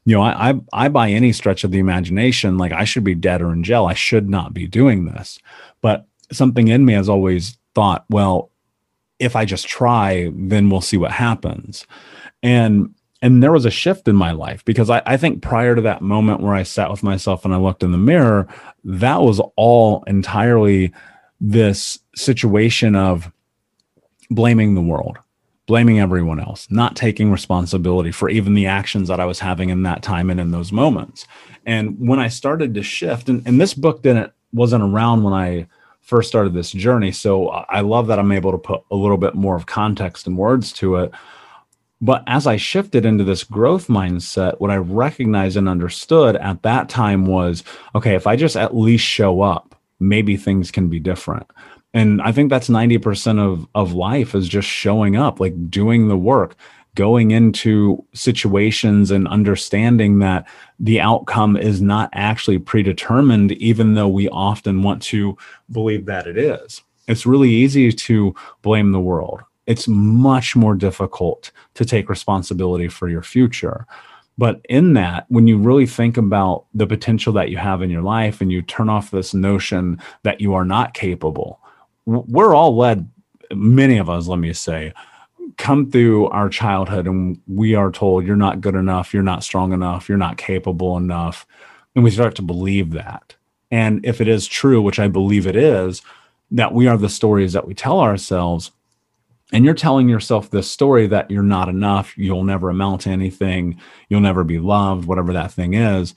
You 0.05 0.15
know, 0.15 0.23
I, 0.23 0.49
I, 0.49 0.59
I 0.73 0.89
by 0.89 1.11
any 1.11 1.31
stretch 1.31 1.63
of 1.63 1.69
the 1.69 1.77
imagination, 1.77 2.57
like 2.57 2.71
I 2.71 2.85
should 2.85 3.03
be 3.03 3.13
dead 3.13 3.43
or 3.43 3.53
in 3.53 3.63
jail. 3.63 3.85
I 3.85 3.93
should 3.93 4.31
not 4.31 4.51
be 4.51 4.65
doing 4.65 5.05
this. 5.05 5.37
But 5.81 6.07
something 6.31 6.69
in 6.69 6.85
me 6.85 6.93
has 6.93 7.07
always 7.07 7.55
thought, 7.75 8.05
well, 8.09 8.49
if 9.19 9.35
I 9.35 9.45
just 9.45 9.67
try, 9.67 10.31
then 10.33 10.71
we'll 10.71 10.81
see 10.81 10.97
what 10.97 11.11
happens 11.11 11.85
and 12.43 12.93
and 13.21 13.43
there 13.43 13.51
was 13.51 13.65
a 13.65 13.71
shift 13.71 14.07
in 14.07 14.15
my 14.15 14.31
life 14.31 14.63
because 14.63 14.89
I, 14.89 15.01
I 15.05 15.17
think 15.17 15.41
prior 15.41 15.75
to 15.75 15.81
that 15.81 16.01
moment 16.01 16.39
where 16.39 16.53
I 16.53 16.63
sat 16.63 16.89
with 16.89 17.03
myself 17.03 17.43
and 17.43 17.53
I 17.53 17.57
looked 17.57 17.83
in 17.83 17.91
the 17.91 17.97
mirror, 17.97 18.47
that 18.85 19.21
was 19.21 19.41
all 19.57 20.03
entirely 20.07 20.93
this 21.41 21.99
situation 22.15 22.95
of 22.95 23.29
blaming 24.31 24.75
the 24.75 24.81
world, 24.81 25.17
blaming 25.65 25.99
everyone 25.99 26.39
else, 26.39 26.69
not 26.71 26.95
taking 26.95 27.29
responsibility 27.29 28.11
for 28.11 28.29
even 28.29 28.53
the 28.53 28.67
actions 28.67 29.09
that 29.09 29.19
I 29.19 29.25
was 29.25 29.39
having 29.39 29.69
in 29.69 29.83
that 29.83 30.01
time 30.01 30.29
and 30.29 30.39
in 30.39 30.51
those 30.51 30.71
moments. 30.71 31.27
And 31.65 31.97
when 31.99 32.19
I 32.19 32.29
started 32.29 32.73
to 32.75 32.83
shift, 32.83 33.27
and, 33.27 33.45
and 33.45 33.59
this 33.59 33.73
book 33.73 34.01
didn't 34.01 34.31
wasn't 34.51 34.83
around 34.83 35.23
when 35.23 35.33
I 35.33 35.67
first 36.01 36.29
started 36.29 36.53
this 36.53 36.71
journey. 36.71 37.11
So 37.11 37.49
I 37.49 37.81
love 37.81 38.07
that 38.07 38.17
I'm 38.17 38.31
able 38.31 38.51
to 38.51 38.57
put 38.57 38.81
a 38.89 38.95
little 38.95 39.17
bit 39.17 39.35
more 39.35 39.55
of 39.55 39.67
context 39.67 40.25
and 40.25 40.37
words 40.37 40.73
to 40.73 40.95
it. 40.95 41.11
But 42.01 42.23
as 42.27 42.47
I 42.47 42.55
shifted 42.55 43.05
into 43.05 43.23
this 43.23 43.43
growth 43.43 43.87
mindset, 43.87 44.59
what 44.59 44.71
I 44.71 44.77
recognized 44.77 45.57
and 45.57 45.67
understood 45.67 46.37
at 46.37 46.63
that 46.63 46.87
time 46.87 47.25
was 47.25 47.63
okay, 47.93 48.15
if 48.15 48.25
I 48.25 48.35
just 48.35 48.55
at 48.55 48.75
least 48.75 49.03
show 49.03 49.41
up, 49.41 49.75
maybe 49.99 50.37
things 50.37 50.71
can 50.71 50.87
be 50.87 50.99
different. 50.99 51.47
And 51.93 52.21
I 52.21 52.31
think 52.31 52.49
that's 52.49 52.69
90% 52.69 53.39
of, 53.39 53.67
of 53.73 53.93
life 53.93 54.35
is 54.35 54.47
just 54.47 54.67
showing 54.67 55.15
up, 55.15 55.39
like 55.39 55.69
doing 55.69 56.07
the 56.07 56.17
work, 56.17 56.55
going 56.95 57.31
into 57.31 58.05
situations 58.13 59.11
and 59.11 59.27
understanding 59.27 60.19
that 60.19 60.47
the 60.79 61.01
outcome 61.01 61.57
is 61.57 61.81
not 61.81 62.09
actually 62.13 62.59
predetermined, 62.59 63.51
even 63.53 63.95
though 63.95 64.07
we 64.07 64.29
often 64.29 64.83
want 64.83 65.01
to 65.01 65.37
believe 65.71 66.05
that 66.05 66.27
it 66.27 66.37
is. 66.37 66.81
It's 67.07 67.25
really 67.25 67.49
easy 67.49 67.91
to 67.91 68.35
blame 68.61 68.91
the 68.91 68.99
world 68.99 69.41
it's 69.69 69.87
much 69.87 70.55
more 70.55 70.73
difficult 70.73 71.51
to 71.75 71.85
take 71.85 72.09
responsibility 72.09 72.87
for 72.87 73.07
your 73.07 73.21
future. 73.21 73.85
But 74.35 74.61
in 74.67 74.93
that, 74.93 75.27
when 75.29 75.45
you 75.47 75.59
really 75.59 75.85
think 75.85 76.17
about 76.17 76.65
the 76.73 76.87
potential 76.87 77.31
that 77.33 77.51
you 77.51 77.57
have 77.57 77.83
in 77.83 77.91
your 77.91 78.01
life 78.01 78.41
and 78.41 78.51
you 78.51 78.63
turn 78.63 78.89
off 78.89 79.11
this 79.11 79.33
notion 79.33 80.01
that 80.23 80.41
you 80.41 80.55
are 80.55 80.65
not 80.65 80.95
capable, 80.95 81.59
we're 82.05 82.55
all 82.55 82.75
led, 82.75 83.07
many 83.53 83.99
of 83.99 84.09
us, 84.09 84.27
let 84.27 84.39
me 84.39 84.53
say, 84.53 84.91
come 85.57 85.91
through 85.91 86.29
our 86.29 86.49
childhood 86.49 87.05
and 87.05 87.39
we 87.45 87.75
are 87.75 87.91
told 87.91 88.25
you're 88.25 88.35
not 88.35 88.61
good 88.61 88.75
enough, 88.75 89.13
you're 89.13 89.21
not 89.21 89.43
strong 89.43 89.71
enough, 89.71 90.09
you're 90.09 90.17
not 90.17 90.37
capable 90.37 90.97
enough. 90.97 91.45
And 91.93 92.03
we 92.03 92.09
start 92.09 92.33
to 92.37 92.41
believe 92.41 92.91
that. 92.91 93.35
And 93.69 94.03
if 94.03 94.19
it 94.19 94.27
is 94.27 94.47
true, 94.47 94.81
which 94.81 94.97
I 94.97 95.07
believe 95.07 95.45
it 95.45 95.55
is, 95.55 96.01
that 96.49 96.73
we 96.73 96.87
are 96.87 96.97
the 96.97 97.07
stories 97.07 97.53
that 97.53 97.67
we 97.67 97.75
tell 97.75 97.99
ourselves, 97.99 98.71
and 99.51 99.65
you're 99.65 99.73
telling 99.73 100.09
yourself 100.09 100.49
this 100.49 100.69
story 100.69 101.07
that 101.07 101.29
you're 101.31 101.43
not 101.43 101.69
enough, 101.69 102.17
you'll 102.17 102.43
never 102.43 102.69
amount 102.69 103.01
to 103.01 103.09
anything, 103.09 103.79
you'll 104.07 104.21
never 104.21 104.43
be 104.43 104.59
loved, 104.59 105.05
whatever 105.05 105.33
that 105.33 105.51
thing 105.51 105.73
is, 105.73 106.15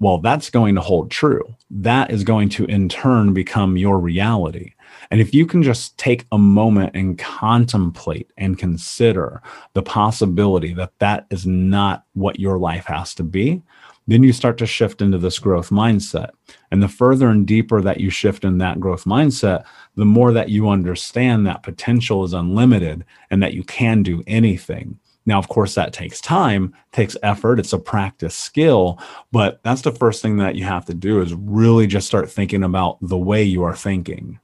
well, 0.00 0.16
that's 0.18 0.48
going 0.48 0.74
to 0.74 0.80
hold 0.80 1.10
true. 1.10 1.54
That 1.70 2.10
is 2.10 2.24
going 2.24 2.48
to 2.50 2.64
in 2.64 2.88
turn 2.88 3.34
become 3.34 3.76
your 3.76 3.98
reality. 3.98 4.72
And 5.10 5.20
if 5.20 5.34
you 5.34 5.44
can 5.44 5.62
just 5.62 5.96
take 5.98 6.24
a 6.32 6.38
moment 6.38 6.96
and 6.96 7.18
contemplate 7.18 8.32
and 8.38 8.58
consider 8.58 9.42
the 9.74 9.82
possibility 9.82 10.72
that 10.74 10.92
that 11.00 11.26
is 11.30 11.46
not 11.46 12.04
what 12.14 12.40
your 12.40 12.58
life 12.58 12.86
has 12.86 13.14
to 13.16 13.22
be, 13.22 13.62
then 14.10 14.24
you 14.24 14.32
start 14.32 14.58
to 14.58 14.66
shift 14.66 15.00
into 15.00 15.18
this 15.18 15.38
growth 15.38 15.70
mindset. 15.70 16.30
And 16.72 16.82
the 16.82 16.88
further 16.88 17.28
and 17.28 17.46
deeper 17.46 17.80
that 17.80 18.00
you 18.00 18.10
shift 18.10 18.44
in 18.44 18.58
that 18.58 18.80
growth 18.80 19.04
mindset, 19.04 19.64
the 19.94 20.04
more 20.04 20.32
that 20.32 20.48
you 20.48 20.68
understand 20.68 21.46
that 21.46 21.62
potential 21.62 22.24
is 22.24 22.32
unlimited 22.32 23.04
and 23.30 23.40
that 23.40 23.54
you 23.54 23.62
can 23.62 24.02
do 24.02 24.24
anything. 24.26 24.98
Now, 25.26 25.38
of 25.38 25.46
course, 25.46 25.76
that 25.76 25.92
takes 25.92 26.20
time, 26.20 26.74
takes 26.90 27.16
effort. 27.22 27.60
It's 27.60 27.72
a 27.72 27.78
practice 27.78 28.34
skill, 28.34 28.98
but 29.30 29.60
that's 29.62 29.82
the 29.82 29.92
first 29.92 30.22
thing 30.22 30.38
that 30.38 30.56
you 30.56 30.64
have 30.64 30.86
to 30.86 30.94
do 30.94 31.20
is 31.20 31.32
really 31.34 31.86
just 31.86 32.08
start 32.08 32.28
thinking 32.28 32.64
about 32.64 32.98
the 33.00 33.18
way 33.18 33.44
you 33.44 33.62
are 33.62 33.76
thinking. 33.76 34.40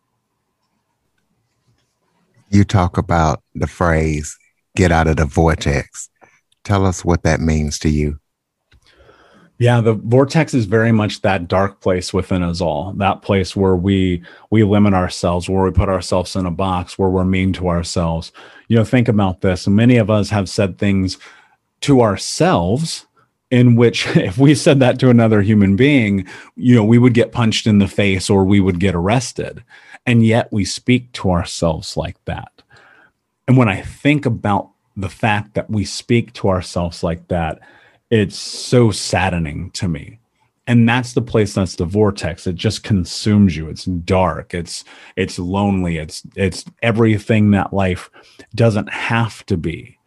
You 2.50 2.62
talk 2.62 2.98
about 2.98 3.42
the 3.56 3.66
phrase, 3.66 4.38
get 4.76 4.92
out 4.92 5.08
of 5.08 5.16
the 5.16 5.24
vortex. 5.24 6.08
Tell 6.62 6.86
us 6.86 7.04
what 7.04 7.24
that 7.24 7.40
means 7.40 7.80
to 7.80 7.88
you. 7.88 8.20
Yeah, 9.58 9.80
the 9.80 9.94
vortex 9.94 10.52
is 10.52 10.66
very 10.66 10.92
much 10.92 11.22
that 11.22 11.48
dark 11.48 11.80
place 11.80 12.12
within 12.12 12.42
us 12.42 12.60
all. 12.60 12.92
That 12.92 13.22
place 13.22 13.56
where 13.56 13.76
we 13.76 14.22
we 14.50 14.64
limit 14.64 14.92
ourselves, 14.92 15.48
where 15.48 15.64
we 15.64 15.70
put 15.70 15.88
ourselves 15.88 16.36
in 16.36 16.44
a 16.44 16.50
box, 16.50 16.98
where 16.98 17.08
we're 17.08 17.24
mean 17.24 17.52
to 17.54 17.68
ourselves. 17.68 18.32
You 18.68 18.76
know, 18.76 18.84
think 18.84 19.08
about 19.08 19.40
this. 19.40 19.66
Many 19.66 19.96
of 19.96 20.10
us 20.10 20.28
have 20.30 20.48
said 20.48 20.78
things 20.78 21.16
to 21.82 22.02
ourselves 22.02 23.06
in 23.50 23.76
which 23.76 24.06
if 24.16 24.36
we 24.36 24.54
said 24.54 24.80
that 24.80 24.98
to 25.00 25.10
another 25.10 25.40
human 25.40 25.76
being, 25.76 26.26
you 26.56 26.74
know, 26.74 26.84
we 26.84 26.98
would 26.98 27.14
get 27.14 27.32
punched 27.32 27.66
in 27.66 27.78
the 27.78 27.88
face 27.88 28.28
or 28.28 28.44
we 28.44 28.60
would 28.60 28.80
get 28.80 28.94
arrested. 28.94 29.64
And 30.04 30.24
yet 30.24 30.52
we 30.52 30.64
speak 30.64 31.12
to 31.12 31.30
ourselves 31.30 31.96
like 31.96 32.22
that. 32.26 32.62
And 33.48 33.56
when 33.56 33.68
I 33.68 33.82
think 33.82 34.26
about 34.26 34.70
the 34.96 35.08
fact 35.08 35.54
that 35.54 35.70
we 35.70 35.84
speak 35.84 36.32
to 36.34 36.48
ourselves 36.48 37.02
like 37.02 37.28
that, 37.28 37.60
it's 38.10 38.38
so 38.38 38.90
saddening 38.90 39.70
to 39.72 39.88
me. 39.88 40.18
And 40.68 40.88
that's 40.88 41.12
the 41.12 41.22
place 41.22 41.54
that's 41.54 41.76
the 41.76 41.84
vortex. 41.84 42.46
It 42.46 42.56
just 42.56 42.82
consumes 42.82 43.56
you. 43.56 43.68
It's 43.68 43.84
dark. 43.84 44.52
It's 44.52 44.84
it's 45.14 45.38
lonely. 45.38 45.98
It's 45.98 46.22
it's 46.34 46.64
everything 46.82 47.52
that 47.52 47.72
life 47.72 48.10
doesn't 48.54 48.90
have 48.90 49.46
to 49.46 49.56
be. 49.56 49.98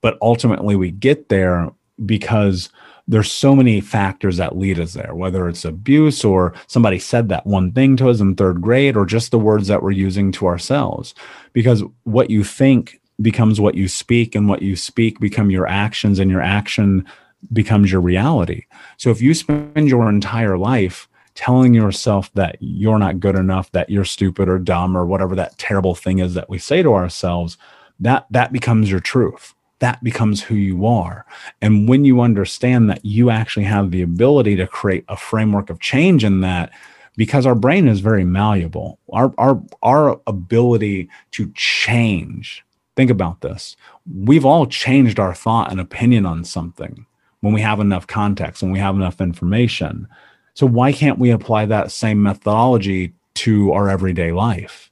But 0.00 0.16
ultimately 0.22 0.74
we 0.74 0.90
get 0.90 1.28
there 1.28 1.70
because 2.04 2.70
there's 3.08 3.30
so 3.30 3.54
many 3.54 3.80
factors 3.80 4.38
that 4.38 4.56
lead 4.56 4.80
us 4.80 4.94
there 4.94 5.14
whether 5.14 5.48
it's 5.48 5.64
abuse 5.64 6.24
or 6.24 6.54
somebody 6.66 6.98
said 6.98 7.28
that 7.28 7.46
one 7.46 7.70
thing 7.72 7.96
to 7.96 8.08
us 8.08 8.20
in 8.20 8.34
third 8.34 8.60
grade 8.60 8.96
or 8.96 9.06
just 9.06 9.30
the 9.30 9.38
words 9.38 9.68
that 9.68 9.82
we're 9.82 9.90
using 9.90 10.32
to 10.32 10.46
ourselves. 10.46 11.14
Because 11.52 11.82
what 12.04 12.30
you 12.30 12.42
think 12.42 13.00
becomes 13.20 13.60
what 13.60 13.74
you 13.74 13.86
speak 13.86 14.34
and 14.34 14.48
what 14.48 14.62
you 14.62 14.76
speak 14.76 15.20
become 15.20 15.50
your 15.50 15.66
actions 15.66 16.18
and 16.18 16.30
your 16.30 16.42
action 16.42 17.06
becomes 17.52 17.92
your 17.92 18.00
reality. 18.00 18.64
So 18.96 19.10
if 19.10 19.20
you 19.20 19.34
spend 19.34 19.88
your 19.88 20.08
entire 20.08 20.58
life 20.58 21.08
telling 21.34 21.74
yourself 21.74 22.32
that 22.34 22.56
you're 22.60 22.98
not 22.98 23.20
good 23.20 23.36
enough, 23.36 23.70
that 23.72 23.90
you're 23.90 24.04
stupid 24.04 24.48
or 24.48 24.58
dumb 24.58 24.96
or 24.96 25.06
whatever 25.06 25.34
that 25.36 25.58
terrible 25.58 25.94
thing 25.94 26.18
is 26.18 26.34
that 26.34 26.48
we 26.48 26.58
say 26.58 26.82
to 26.82 26.94
ourselves, 26.94 27.58
that 28.00 28.26
that 28.30 28.52
becomes 28.52 28.90
your 28.90 29.00
truth. 29.00 29.54
That 29.78 30.02
becomes 30.02 30.42
who 30.42 30.54
you 30.54 30.86
are. 30.86 31.26
And 31.60 31.86
when 31.86 32.06
you 32.06 32.22
understand 32.22 32.88
that 32.88 33.04
you 33.04 33.28
actually 33.28 33.66
have 33.66 33.90
the 33.90 34.00
ability 34.00 34.56
to 34.56 34.66
create 34.66 35.04
a 35.08 35.16
framework 35.16 35.68
of 35.68 35.80
change 35.80 36.24
in 36.24 36.40
that, 36.40 36.72
because 37.16 37.44
our 37.46 37.54
brain 37.54 37.86
is 37.86 38.00
very 38.00 38.24
malleable, 38.24 38.98
our, 39.12 39.32
our, 39.36 39.62
our 39.82 40.20
ability 40.26 41.10
to 41.32 41.50
change. 41.54 42.64
Think 42.94 43.10
about 43.10 43.42
this. 43.42 43.76
We've 44.10 44.44
all 44.46 44.66
changed 44.66 45.20
our 45.20 45.34
thought 45.34 45.70
and 45.70 45.80
opinion 45.80 46.24
on 46.24 46.44
something 46.44 47.04
when 47.46 47.54
we 47.54 47.60
have 47.60 47.78
enough 47.78 48.08
context, 48.08 48.60
when 48.60 48.72
we 48.72 48.80
have 48.80 48.96
enough 48.96 49.20
information. 49.20 50.08
So 50.54 50.66
why 50.66 50.92
can't 50.92 51.20
we 51.20 51.30
apply 51.30 51.66
that 51.66 51.92
same 51.92 52.20
methodology 52.20 53.12
to 53.34 53.72
our 53.72 53.88
everyday 53.88 54.32
life? 54.32 54.90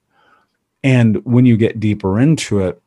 And 0.84 1.24
when 1.24 1.46
you 1.46 1.56
get 1.56 1.80
deeper 1.80 2.20
into 2.20 2.60
it, 2.60 2.80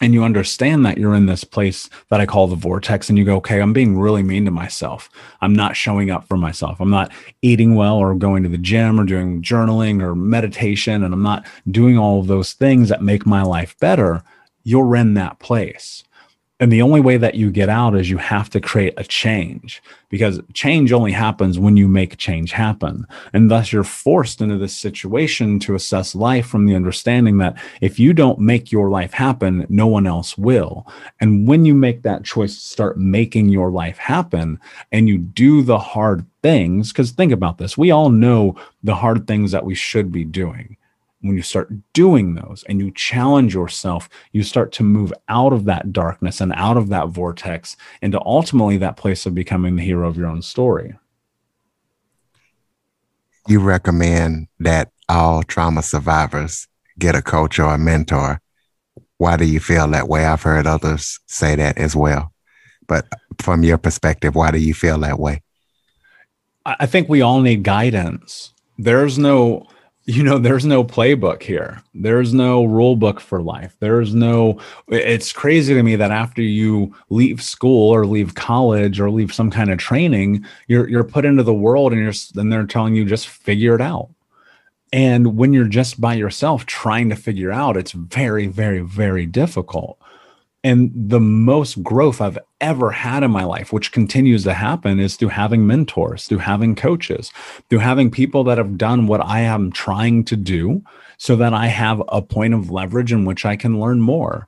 and 0.00 0.14
you 0.14 0.22
understand 0.22 0.86
that 0.86 0.98
you're 0.98 1.16
in 1.16 1.26
this 1.26 1.42
place 1.42 1.90
that 2.10 2.20
I 2.20 2.26
call 2.26 2.46
the 2.46 2.54
vortex, 2.54 3.08
and 3.08 3.18
you 3.18 3.24
go, 3.24 3.38
okay, 3.38 3.60
I'm 3.60 3.72
being 3.72 3.98
really 3.98 4.22
mean 4.22 4.44
to 4.44 4.52
myself. 4.52 5.10
I'm 5.40 5.52
not 5.52 5.74
showing 5.74 6.12
up 6.12 6.28
for 6.28 6.36
myself. 6.36 6.80
I'm 6.80 6.90
not 6.90 7.10
eating 7.40 7.74
well 7.74 7.96
or 7.96 8.14
going 8.14 8.44
to 8.44 8.48
the 8.48 8.56
gym 8.56 9.00
or 9.00 9.04
doing 9.04 9.42
journaling 9.42 10.00
or 10.00 10.14
meditation, 10.14 11.02
and 11.02 11.12
I'm 11.12 11.24
not 11.24 11.44
doing 11.68 11.98
all 11.98 12.20
of 12.20 12.28
those 12.28 12.52
things 12.52 12.88
that 12.88 13.02
make 13.02 13.26
my 13.26 13.42
life 13.42 13.76
better. 13.80 14.22
You're 14.62 14.94
in 14.94 15.14
that 15.14 15.40
place. 15.40 16.04
And 16.62 16.70
the 16.70 16.82
only 16.82 17.00
way 17.00 17.16
that 17.16 17.34
you 17.34 17.50
get 17.50 17.68
out 17.68 17.96
is 17.96 18.08
you 18.08 18.18
have 18.18 18.48
to 18.50 18.60
create 18.60 18.94
a 18.96 19.02
change 19.02 19.82
because 20.10 20.40
change 20.52 20.92
only 20.92 21.10
happens 21.10 21.58
when 21.58 21.76
you 21.76 21.88
make 21.88 22.18
change 22.18 22.52
happen. 22.52 23.04
And 23.32 23.50
thus 23.50 23.72
you're 23.72 23.82
forced 23.82 24.40
into 24.40 24.56
this 24.58 24.76
situation 24.76 25.58
to 25.58 25.74
assess 25.74 26.14
life 26.14 26.46
from 26.46 26.66
the 26.66 26.76
understanding 26.76 27.38
that 27.38 27.60
if 27.80 27.98
you 27.98 28.12
don't 28.12 28.38
make 28.38 28.70
your 28.70 28.90
life 28.90 29.12
happen, 29.12 29.66
no 29.68 29.88
one 29.88 30.06
else 30.06 30.38
will. 30.38 30.86
And 31.20 31.48
when 31.48 31.64
you 31.64 31.74
make 31.74 32.02
that 32.02 32.22
choice 32.22 32.56
start 32.56 32.96
making 32.96 33.48
your 33.48 33.72
life 33.72 33.98
happen 33.98 34.60
and 34.92 35.08
you 35.08 35.18
do 35.18 35.62
the 35.62 35.80
hard 35.80 36.24
things, 36.44 36.92
because 36.92 37.10
think 37.10 37.32
about 37.32 37.58
this, 37.58 37.76
we 37.76 37.90
all 37.90 38.08
know 38.08 38.54
the 38.84 38.94
hard 38.94 39.26
things 39.26 39.50
that 39.50 39.64
we 39.64 39.74
should 39.74 40.12
be 40.12 40.24
doing 40.24 40.76
when 41.22 41.36
you 41.36 41.42
start 41.42 41.72
doing 41.92 42.34
those 42.34 42.64
and 42.68 42.80
you 42.80 42.90
challenge 42.90 43.54
yourself, 43.54 44.08
you 44.32 44.42
start 44.42 44.72
to 44.72 44.82
move 44.82 45.12
out 45.28 45.52
of 45.52 45.64
that 45.64 45.92
darkness 45.92 46.40
and 46.40 46.52
out 46.54 46.76
of 46.76 46.88
that 46.88 47.08
vortex 47.08 47.76
into 48.02 48.20
ultimately 48.26 48.76
that 48.76 48.96
place 48.96 49.24
of 49.24 49.34
becoming 49.34 49.76
the 49.76 49.84
hero 49.84 50.08
of 50.08 50.16
your 50.16 50.26
own 50.26 50.42
story. 50.42 50.94
You 53.48 53.60
recommend 53.60 54.48
that 54.58 54.90
all 55.08 55.42
trauma 55.42 55.82
survivors 55.82 56.66
get 56.98 57.14
a 57.14 57.22
coach 57.22 57.58
or 57.58 57.72
a 57.72 57.78
mentor. 57.78 58.40
Why 59.18 59.36
do 59.36 59.44
you 59.44 59.60
feel 59.60 59.86
that 59.88 60.08
way? 60.08 60.26
I've 60.26 60.42
heard 60.42 60.66
others 60.66 61.20
say 61.26 61.54
that 61.54 61.78
as 61.78 61.94
well. 61.94 62.32
But 62.88 63.06
from 63.40 63.62
your 63.62 63.78
perspective, 63.78 64.34
why 64.34 64.50
do 64.50 64.58
you 64.58 64.74
feel 64.74 64.98
that 64.98 65.20
way? 65.20 65.42
I 66.66 66.86
think 66.86 67.08
we 67.08 67.22
all 67.22 67.40
need 67.40 67.62
guidance. 67.62 68.52
There's 68.78 69.18
no 69.18 69.66
you 70.04 70.22
know 70.22 70.38
there's 70.38 70.64
no 70.64 70.82
playbook 70.82 71.42
here. 71.42 71.82
There's 71.94 72.34
no 72.34 72.64
rule 72.64 72.96
book 72.96 73.20
for 73.20 73.40
life. 73.40 73.76
There's 73.78 74.14
no 74.14 74.58
it's 74.88 75.32
crazy 75.32 75.74
to 75.74 75.82
me 75.82 75.96
that 75.96 76.10
after 76.10 76.42
you 76.42 76.94
leave 77.08 77.40
school 77.42 77.90
or 77.90 78.04
leave 78.04 78.34
college 78.34 78.98
or 78.98 79.10
leave 79.10 79.32
some 79.32 79.50
kind 79.50 79.70
of 79.70 79.78
training 79.78 80.44
you're 80.66 80.88
you're 80.88 81.04
put 81.04 81.24
into 81.24 81.42
the 81.42 81.54
world 81.54 81.92
and 81.92 82.02
you're 82.02 82.12
then 82.34 82.48
they're 82.48 82.66
telling 82.66 82.94
you 82.96 83.04
just 83.04 83.28
figure 83.28 83.74
it 83.74 83.80
out. 83.80 84.08
And 84.92 85.38
when 85.38 85.52
you're 85.52 85.64
just 85.68 86.00
by 86.00 86.14
yourself 86.14 86.66
trying 86.66 87.08
to 87.10 87.16
figure 87.16 87.52
out 87.52 87.76
it's 87.76 87.92
very 87.92 88.48
very 88.48 88.80
very 88.80 89.26
difficult 89.26 90.01
and 90.64 90.92
the 90.94 91.20
most 91.20 91.82
growth 91.82 92.20
I've 92.20 92.38
ever 92.60 92.92
had 92.92 93.22
in 93.22 93.30
my 93.30 93.44
life, 93.44 93.72
which 93.72 93.90
continues 93.90 94.44
to 94.44 94.54
happen, 94.54 95.00
is 95.00 95.16
through 95.16 95.28
having 95.28 95.66
mentors, 95.66 96.26
through 96.26 96.38
having 96.38 96.76
coaches, 96.76 97.32
through 97.68 97.80
having 97.80 98.10
people 98.10 98.44
that 98.44 98.58
have 98.58 98.78
done 98.78 99.06
what 99.06 99.24
I 99.24 99.40
am 99.40 99.72
trying 99.72 100.24
to 100.26 100.36
do 100.36 100.82
so 101.18 101.36
that 101.36 101.52
I 101.52 101.66
have 101.66 102.02
a 102.08 102.22
point 102.22 102.54
of 102.54 102.70
leverage 102.70 103.12
in 103.12 103.24
which 103.24 103.44
I 103.44 103.56
can 103.56 103.80
learn 103.80 104.00
more. 104.00 104.46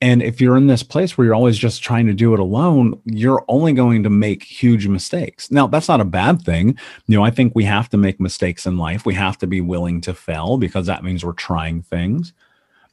And 0.00 0.22
if 0.22 0.40
you're 0.40 0.56
in 0.56 0.68
this 0.68 0.84
place 0.84 1.18
where 1.18 1.24
you're 1.24 1.34
always 1.34 1.58
just 1.58 1.82
trying 1.82 2.06
to 2.06 2.12
do 2.12 2.32
it 2.32 2.38
alone, 2.38 3.00
you're 3.04 3.44
only 3.48 3.72
going 3.72 4.04
to 4.04 4.10
make 4.10 4.44
huge 4.44 4.86
mistakes. 4.86 5.50
Now, 5.50 5.66
that's 5.66 5.88
not 5.88 6.00
a 6.00 6.04
bad 6.04 6.42
thing. 6.42 6.78
You 7.06 7.16
know, 7.16 7.24
I 7.24 7.30
think 7.30 7.52
we 7.54 7.64
have 7.64 7.88
to 7.90 7.96
make 7.96 8.20
mistakes 8.20 8.64
in 8.64 8.78
life. 8.78 9.04
We 9.04 9.14
have 9.14 9.38
to 9.38 9.48
be 9.48 9.60
willing 9.60 10.00
to 10.02 10.14
fail 10.14 10.56
because 10.56 10.86
that 10.86 11.02
means 11.02 11.24
we're 11.24 11.32
trying 11.32 11.82
things. 11.82 12.32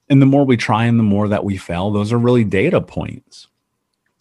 And 0.09 0.21
the 0.21 0.25
more 0.25 0.45
we 0.45 0.57
try 0.57 0.85
and 0.85 0.99
the 0.99 1.03
more 1.03 1.27
that 1.27 1.43
we 1.43 1.57
fail, 1.57 1.91
those 1.91 2.13
are 2.13 2.17
really 2.17 2.43
data 2.43 2.81
points. 2.81 3.47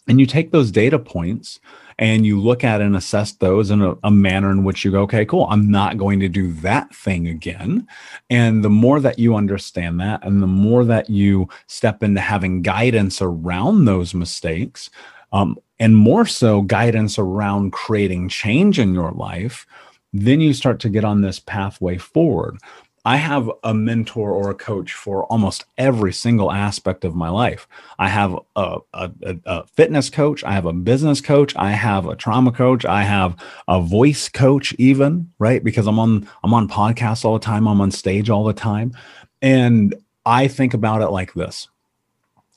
And 0.07 0.19
you 0.19 0.25
take 0.25 0.51
those 0.51 0.71
data 0.71 0.99
points 0.99 1.59
and 1.97 2.25
you 2.25 2.39
look 2.39 2.63
at 2.63 2.81
and 2.81 2.95
assess 2.95 3.31
those 3.31 3.71
in 3.71 3.81
a, 3.81 3.95
a, 4.03 4.11
manner 4.11 4.51
in 4.51 4.63
which 4.63 4.83
you 4.83 4.91
go, 4.91 5.01
okay, 5.03 5.25
cool, 5.25 5.47
I'm 5.49 5.71
not 5.71 5.97
going 5.97 6.19
to 6.19 6.27
do 6.27 6.51
that 6.53 6.93
thing 6.93 7.27
again. 7.27 7.87
And 8.29 8.63
the 8.63 8.69
more 8.69 8.99
that 8.99 9.17
you 9.17 9.35
understand 9.35 9.99
that, 10.01 10.23
and 10.25 10.43
the 10.43 10.47
more 10.47 10.83
that 10.85 11.09
you 11.09 11.47
step 11.67 12.03
into 12.03 12.21
having 12.21 12.61
guidance 12.61 13.21
around 13.21 13.85
those 13.85 14.13
mistakes, 14.13 14.89
um, 15.31 15.57
and 15.79 15.95
more 15.95 16.25
so 16.25 16.61
guidance 16.61 17.17
around 17.17 17.71
creating 17.71 18.29
change 18.29 18.77
in 18.77 18.93
your 18.93 19.11
life, 19.11 19.65
then 20.13 20.39
you 20.39 20.53
start 20.53 20.79
to 20.81 20.89
get 20.89 21.03
on 21.03 21.21
this 21.21 21.39
pathway 21.39 21.97
forward. 21.97 22.57
I 23.05 23.17
have 23.17 23.51
a 23.63 23.71
mentor 23.71 24.31
or 24.31 24.49
a 24.49 24.55
coach 24.55 24.93
for 24.93 25.25
almost 25.25 25.65
every 25.77 26.11
single 26.11 26.51
aspect 26.51 27.05
of 27.05 27.13
my 27.13 27.29
life. 27.29 27.67
I 27.99 28.09
have 28.09 28.35
a, 28.55 28.79
a, 28.95 29.11
a, 29.45 29.67
fitness 29.67 30.09
coach, 30.09 30.43
I 30.43 30.53
have 30.53 30.65
a 30.65 30.73
business 30.73 31.21
coach, 31.21 31.55
I 31.55 31.69
have 31.71 32.07
a 32.07 32.15
trauma 32.15 32.51
coach, 32.51 32.83
I 32.83 33.03
have 33.03 33.35
a 33.67 33.79
voice 33.79 34.27
coach, 34.27 34.73
even 34.79 35.31
right? 35.37 35.63
Because 35.63 35.85
I'm 35.85 35.99
on 35.99 36.27
I'm 36.43 36.53
on 36.55 36.67
podcasts 36.67 37.23
all 37.23 37.33
the 37.33 37.45
time, 37.45 37.67
I'm 37.67 37.79
on 37.79 37.91
stage 37.91 38.31
all 38.31 38.43
the 38.43 38.53
time, 38.53 38.91
and 39.39 39.93
I 40.25 40.47
think 40.47 40.73
about 40.73 41.03
it 41.03 41.09
like 41.09 41.33
this: 41.35 41.67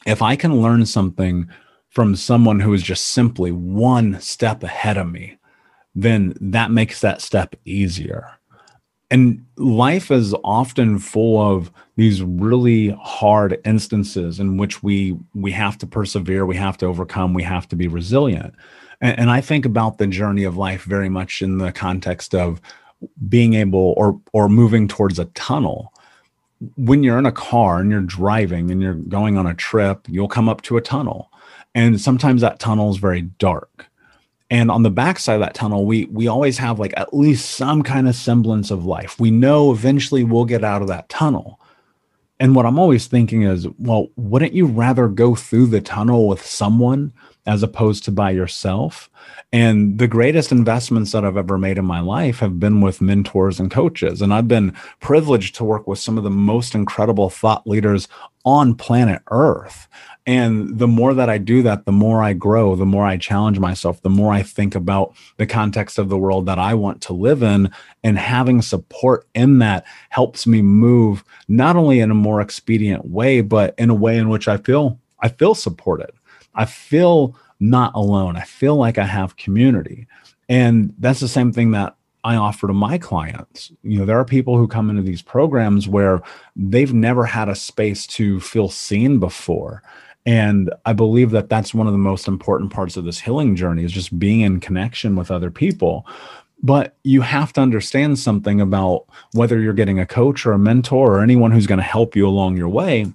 if 0.06 0.22
I 0.22 0.34
can 0.34 0.62
learn 0.62 0.86
something 0.86 1.46
from 1.90 2.16
someone 2.16 2.60
who 2.60 2.72
is 2.72 2.82
just 2.82 3.06
simply 3.06 3.52
one 3.52 4.18
step 4.20 4.62
ahead 4.62 4.96
of 4.96 5.10
me, 5.10 5.36
then 5.94 6.34
that 6.40 6.70
makes 6.70 7.02
that 7.02 7.20
step 7.20 7.54
easier 7.66 8.37
and 9.10 9.44
life 9.56 10.10
is 10.10 10.34
often 10.44 10.98
full 10.98 11.40
of 11.40 11.72
these 11.96 12.22
really 12.22 12.90
hard 13.02 13.58
instances 13.64 14.38
in 14.38 14.56
which 14.56 14.82
we 14.82 15.16
we 15.34 15.50
have 15.52 15.78
to 15.78 15.86
persevere 15.86 16.44
we 16.46 16.56
have 16.56 16.76
to 16.78 16.86
overcome 16.86 17.34
we 17.34 17.42
have 17.42 17.68
to 17.68 17.76
be 17.76 17.88
resilient. 17.88 18.54
And, 19.00 19.18
and 19.18 19.30
i 19.30 19.40
think 19.40 19.64
about 19.64 19.98
the 19.98 20.06
journey 20.06 20.44
of 20.44 20.56
life 20.56 20.84
very 20.84 21.08
much 21.08 21.42
in 21.42 21.58
the 21.58 21.72
context 21.72 22.34
of 22.34 22.60
being 23.28 23.54
able 23.54 23.94
or 23.96 24.20
or 24.32 24.48
moving 24.48 24.88
towards 24.88 25.18
a 25.18 25.26
tunnel. 25.26 25.92
When 26.76 27.04
you're 27.04 27.18
in 27.18 27.26
a 27.26 27.32
car 27.32 27.80
and 27.80 27.90
you're 27.90 28.00
driving 28.00 28.70
and 28.70 28.82
you're 28.82 28.94
going 28.94 29.38
on 29.38 29.46
a 29.46 29.54
trip 29.54 30.06
you'll 30.08 30.28
come 30.28 30.48
up 30.48 30.62
to 30.62 30.76
a 30.76 30.82
tunnel. 30.82 31.30
And 31.74 32.00
sometimes 32.00 32.40
that 32.40 32.58
tunnel 32.58 32.90
is 32.90 32.96
very 32.96 33.22
dark 33.22 33.86
and 34.50 34.70
on 34.70 34.82
the 34.82 34.90
backside 34.90 35.36
of 35.36 35.40
that 35.40 35.54
tunnel 35.54 35.84
we 35.84 36.06
we 36.06 36.26
always 36.26 36.58
have 36.58 36.78
like 36.78 36.94
at 36.96 37.14
least 37.14 37.50
some 37.50 37.82
kind 37.82 38.08
of 38.08 38.14
semblance 38.14 38.70
of 38.70 38.84
life. 38.84 39.18
We 39.20 39.30
know 39.30 39.72
eventually 39.72 40.24
we'll 40.24 40.44
get 40.46 40.64
out 40.64 40.82
of 40.82 40.88
that 40.88 41.08
tunnel. 41.08 41.60
And 42.40 42.54
what 42.54 42.66
i'm 42.66 42.78
always 42.78 43.06
thinking 43.06 43.42
is 43.42 43.66
well 43.78 44.08
wouldn't 44.16 44.52
you 44.52 44.66
rather 44.66 45.08
go 45.08 45.34
through 45.34 45.66
the 45.66 45.80
tunnel 45.80 46.28
with 46.28 46.44
someone 46.44 47.12
as 47.48 47.62
opposed 47.62 48.04
to 48.04 48.12
by 48.12 48.30
yourself 48.30 49.10
and 49.52 49.98
the 49.98 50.06
greatest 50.06 50.52
investments 50.52 51.10
that 51.12 51.24
i've 51.24 51.36
ever 51.36 51.58
made 51.58 51.78
in 51.78 51.84
my 51.84 52.00
life 52.00 52.38
have 52.38 52.60
been 52.60 52.80
with 52.80 53.00
mentors 53.00 53.58
and 53.58 53.70
coaches 53.70 54.22
and 54.22 54.32
i've 54.32 54.48
been 54.48 54.72
privileged 55.00 55.54
to 55.54 55.64
work 55.64 55.88
with 55.88 55.98
some 55.98 56.16
of 56.16 56.24
the 56.24 56.30
most 56.30 56.74
incredible 56.74 57.28
thought 57.30 57.66
leaders 57.66 58.06
on 58.44 58.74
planet 58.74 59.22
earth 59.30 59.88
and 60.28 60.78
the 60.78 60.86
more 60.86 61.14
that 61.14 61.30
I 61.30 61.38
do 61.38 61.62
that, 61.62 61.86
the 61.86 61.92
more 61.92 62.22
I 62.22 62.34
grow, 62.34 62.76
the 62.76 62.84
more 62.84 63.06
I 63.06 63.16
challenge 63.16 63.58
myself, 63.58 64.02
the 64.02 64.10
more 64.10 64.30
I 64.30 64.42
think 64.42 64.74
about 64.74 65.14
the 65.38 65.46
context 65.46 65.98
of 65.98 66.10
the 66.10 66.18
world 66.18 66.44
that 66.44 66.58
I 66.58 66.74
want 66.74 67.00
to 67.02 67.14
live 67.14 67.42
in. 67.42 67.70
And 68.04 68.18
having 68.18 68.60
support 68.60 69.26
in 69.34 69.60
that 69.60 69.86
helps 70.10 70.46
me 70.46 70.60
move 70.60 71.24
not 71.48 71.76
only 71.76 72.00
in 72.00 72.10
a 72.10 72.14
more 72.14 72.42
expedient 72.42 73.06
way, 73.06 73.40
but 73.40 73.74
in 73.78 73.88
a 73.88 73.94
way 73.94 74.18
in 74.18 74.28
which 74.28 74.48
I 74.48 74.58
feel 74.58 75.00
I 75.20 75.28
feel 75.28 75.54
supported. 75.54 76.10
I 76.58 76.66
feel 76.66 77.34
not 77.60 77.94
alone. 77.94 78.36
I 78.36 78.42
feel 78.42 78.76
like 78.76 78.98
I 78.98 79.04
have 79.04 79.36
community. 79.36 80.06
And 80.48 80.94
that's 80.98 81.20
the 81.20 81.28
same 81.28 81.52
thing 81.52 81.70
that 81.70 81.96
I 82.24 82.36
offer 82.36 82.66
to 82.66 82.72
my 82.72 82.98
clients. 82.98 83.72
You 83.82 84.00
know, 84.00 84.04
there 84.04 84.18
are 84.18 84.24
people 84.24 84.58
who 84.58 84.68
come 84.68 84.90
into 84.90 85.02
these 85.02 85.22
programs 85.22 85.88
where 85.88 86.20
they've 86.56 86.92
never 86.92 87.24
had 87.24 87.48
a 87.48 87.54
space 87.54 88.06
to 88.08 88.40
feel 88.40 88.68
seen 88.68 89.18
before 89.18 89.82
and 90.28 90.70
i 90.84 90.92
believe 90.92 91.30
that 91.30 91.48
that's 91.48 91.72
one 91.72 91.86
of 91.86 91.92
the 91.92 91.98
most 91.98 92.28
important 92.28 92.72
parts 92.72 92.96
of 92.96 93.04
this 93.04 93.20
healing 93.20 93.56
journey 93.56 93.82
is 93.82 93.92
just 93.92 94.18
being 94.18 94.40
in 94.40 94.60
connection 94.60 95.16
with 95.16 95.30
other 95.30 95.50
people 95.50 96.06
but 96.62 96.96
you 97.04 97.20
have 97.20 97.52
to 97.52 97.60
understand 97.60 98.18
something 98.18 98.60
about 98.60 99.06
whether 99.32 99.60
you're 99.60 99.72
getting 99.72 100.00
a 100.00 100.06
coach 100.06 100.44
or 100.44 100.52
a 100.52 100.58
mentor 100.58 101.16
or 101.16 101.22
anyone 101.22 101.50
who's 101.50 101.68
going 101.68 101.78
to 101.78 101.84
help 101.84 102.16
you 102.16 102.26
along 102.26 102.56
your 102.56 102.68
way 102.68 103.06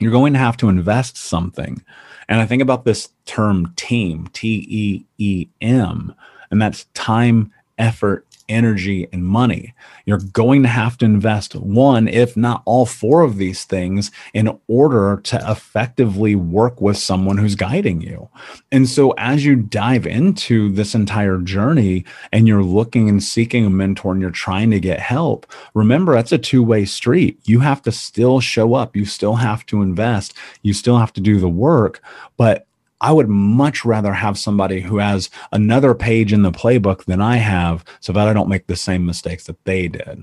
you're 0.00 0.12
going 0.12 0.32
to 0.32 0.38
have 0.38 0.56
to 0.58 0.68
invest 0.68 1.16
something. 1.16 1.82
And 2.28 2.40
i 2.40 2.46
think 2.46 2.62
about 2.62 2.84
this 2.84 3.10
term 3.26 3.72
team 3.76 4.28
t 4.32 4.64
e 4.68 5.04
e 5.18 5.48
m 5.60 6.14
and 6.50 6.62
that's 6.62 6.84
time 6.94 7.52
effort 7.78 8.26
energy, 8.52 9.08
and 9.12 9.26
money. 9.26 9.74
You're 10.06 10.18
going 10.18 10.62
to 10.62 10.68
have 10.68 10.98
to 10.98 11.04
invest 11.04 11.54
one, 11.54 12.08
if 12.08 12.36
not 12.36 12.62
all 12.64 12.86
four 12.86 13.22
of 13.22 13.36
these 13.36 13.64
things, 13.64 14.10
in 14.34 14.58
order 14.68 15.20
to 15.24 15.50
effectively 15.50 16.34
work 16.34 16.80
with 16.80 16.96
someone 16.96 17.38
who's 17.38 17.54
guiding 17.54 18.00
you. 18.00 18.28
And 18.70 18.88
so, 18.88 19.12
as 19.12 19.44
you 19.44 19.56
dive 19.56 20.06
into 20.06 20.70
this 20.70 20.94
entire 20.94 21.38
journey 21.38 22.04
and 22.32 22.46
you're 22.46 22.62
looking 22.62 23.08
and 23.08 23.22
seeking 23.22 23.66
a 23.66 23.70
mentor 23.70 24.12
and 24.12 24.20
you're 24.20 24.30
trying 24.30 24.70
to 24.70 24.80
get 24.80 25.00
help, 25.00 25.46
remember 25.74 26.14
that's 26.14 26.32
a 26.32 26.38
two 26.38 26.62
way 26.62 26.84
street. 26.84 27.40
You 27.44 27.60
have 27.60 27.82
to 27.82 27.92
still 27.92 28.40
show 28.40 28.74
up, 28.74 28.96
you 28.96 29.04
still 29.04 29.36
have 29.36 29.64
to 29.66 29.82
invest, 29.82 30.34
you 30.62 30.74
still 30.74 30.98
have 30.98 31.12
to 31.14 31.20
do 31.20 31.38
the 31.38 31.48
work. 31.48 32.02
But 32.36 32.66
I 33.02 33.10
would 33.10 33.28
much 33.28 33.84
rather 33.84 34.12
have 34.12 34.38
somebody 34.38 34.80
who 34.80 34.98
has 34.98 35.28
another 35.50 35.92
page 35.92 36.32
in 36.32 36.42
the 36.42 36.52
playbook 36.52 37.04
than 37.04 37.20
I 37.20 37.36
have 37.36 37.84
so 37.98 38.12
that 38.12 38.28
I 38.28 38.32
don't 38.32 38.48
make 38.48 38.68
the 38.68 38.76
same 38.76 39.04
mistakes 39.04 39.44
that 39.44 39.62
they 39.64 39.88
did. 39.88 40.22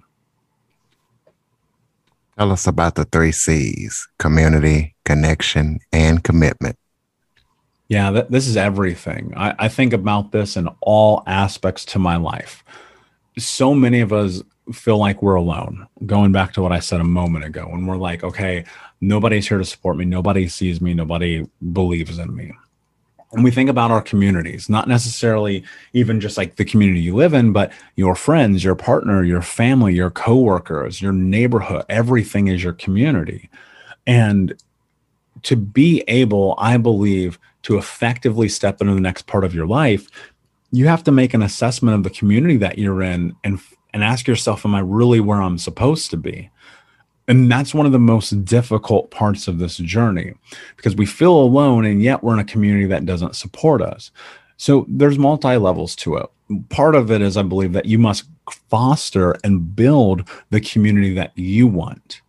Tell 2.38 2.54
us 2.54 2.65
about 2.68 2.96
the 2.96 3.04
three 3.04 3.34
C's 3.34 4.08
community, 4.18 4.96
connection, 5.04 5.80
and 5.92 6.24
commitment. 6.24 6.78
Yeah, 7.89 8.12
th- 8.12 8.28
this 8.30 8.48
is 8.48 8.56
everything. 8.56 9.34
I, 9.36 9.56
I 9.60 9.68
think 9.68 9.92
about 9.92 10.32
this 10.32 10.56
in 10.56 10.70
all 10.80 11.22
aspects 11.28 11.84
to 11.86 12.00
my 12.00 12.15
life. 12.15 12.63
So 13.38 13.76
many 13.76 14.00
of 14.00 14.13
us 14.13 14.42
feel 14.72 14.98
like 14.98 15.22
we're 15.22 15.36
alone. 15.36 15.86
Going 16.06 16.32
back 16.32 16.54
to 16.54 16.62
what 16.62 16.72
I 16.72 16.80
said 16.80 17.02
a 17.02 17.04
moment 17.04 17.44
ago, 17.44 17.68
when 17.68 17.86
we're 17.88 17.98
like, 17.98 18.24
okay, 18.24 18.63
nobody's 19.02 19.50
here 19.50 19.58
to 19.58 19.65
support 19.65 19.98
me, 19.98 20.06
nobody 20.06 20.48
sees 20.48 20.80
me, 20.80 20.94
nobody 20.94 21.46
believes 21.74 22.20
in 22.20 22.34
me 22.34 22.54
and 23.32 23.44
we 23.44 23.52
think 23.52 23.70
about 23.70 23.92
our 23.92 24.02
communities 24.02 24.70
not 24.70 24.88
necessarily 24.88 25.63
even 25.94 26.20
just 26.20 26.38
like 26.38 26.56
the 26.56 26.65
community 26.65 27.00
you 27.00 27.15
live 27.15 27.34
in 27.34 27.52
but 27.54 27.72
your 27.96 28.15
friends 28.15 28.63
your 28.63 28.76
partner 28.76 29.24
your 29.24 29.42
family 29.42 29.94
your 29.94 30.10
coworkers 30.10 31.02
your 31.02 31.13
neighborhood 31.13 31.86
everything 31.89 32.48
is 32.48 32.63
your 32.63 32.74
community. 32.74 33.50
And 34.08 34.56
to 35.44 35.56
be 35.56 36.04
able 36.08 36.56
i 36.58 36.78
believe 36.78 37.39
to 37.63 37.78
effectively 37.78 38.50
step 38.50 38.82
into 38.82 38.94
the 38.94 39.02
next 39.02 39.28
part 39.28 39.44
of 39.44 39.54
your 39.54 39.68
life 39.68 40.08
you 40.72 40.88
have 40.88 41.04
to 41.04 41.12
make 41.12 41.34
an 41.34 41.42
assessment 41.42 41.96
of 41.96 42.04
the 42.04 42.10
community 42.10 42.58
that 42.58 42.78
you're 42.78 43.02
in 43.02 43.36
and 43.44 43.60
and 43.94 44.04
ask 44.04 44.28
yourself 44.28 44.65
am 44.65 44.76
i 44.76 44.80
really 44.80 45.20
where 45.20 45.42
i'm 45.42 45.58
supposed 45.58 46.10
to 46.10 46.18
be 46.18 46.50
and 47.30 47.50
that's 47.50 47.76
one 47.76 47.86
of 47.86 47.92
the 47.92 48.00
most 48.00 48.44
difficult 48.44 49.12
parts 49.12 49.48
of 49.48 49.60
this 49.60 49.78
journey 49.78 50.34
because 50.76 50.96
we 50.96 51.06
feel 51.06 51.34
alone 51.34 51.86
and 51.86 52.02
yet 52.02 52.24
we're 52.24 52.34
in 52.34 52.39
a 52.39 52.44
community 52.44 52.88
that 52.88 53.06
doesn't 53.06 53.36
support 53.36 53.84
us. 53.84 54.10
So 54.58 54.88
there's 54.89 55.20
multi 55.20 55.56
levels 55.56 55.96
to 55.98 56.18
it. 56.18 56.26
Part 56.70 56.96
of 56.96 57.12
it 57.12 57.22
is, 57.22 57.38
I 57.38 57.44
believe, 57.44 57.74
that 57.74 57.86
you 57.86 58.00
must 58.00 58.26
foster 58.70 59.36
and 59.44 59.76
build 59.76 60.28
the 60.50 60.60
community 60.60 61.13
that 61.13 61.32
you 61.36 61.68
want. 61.68 62.22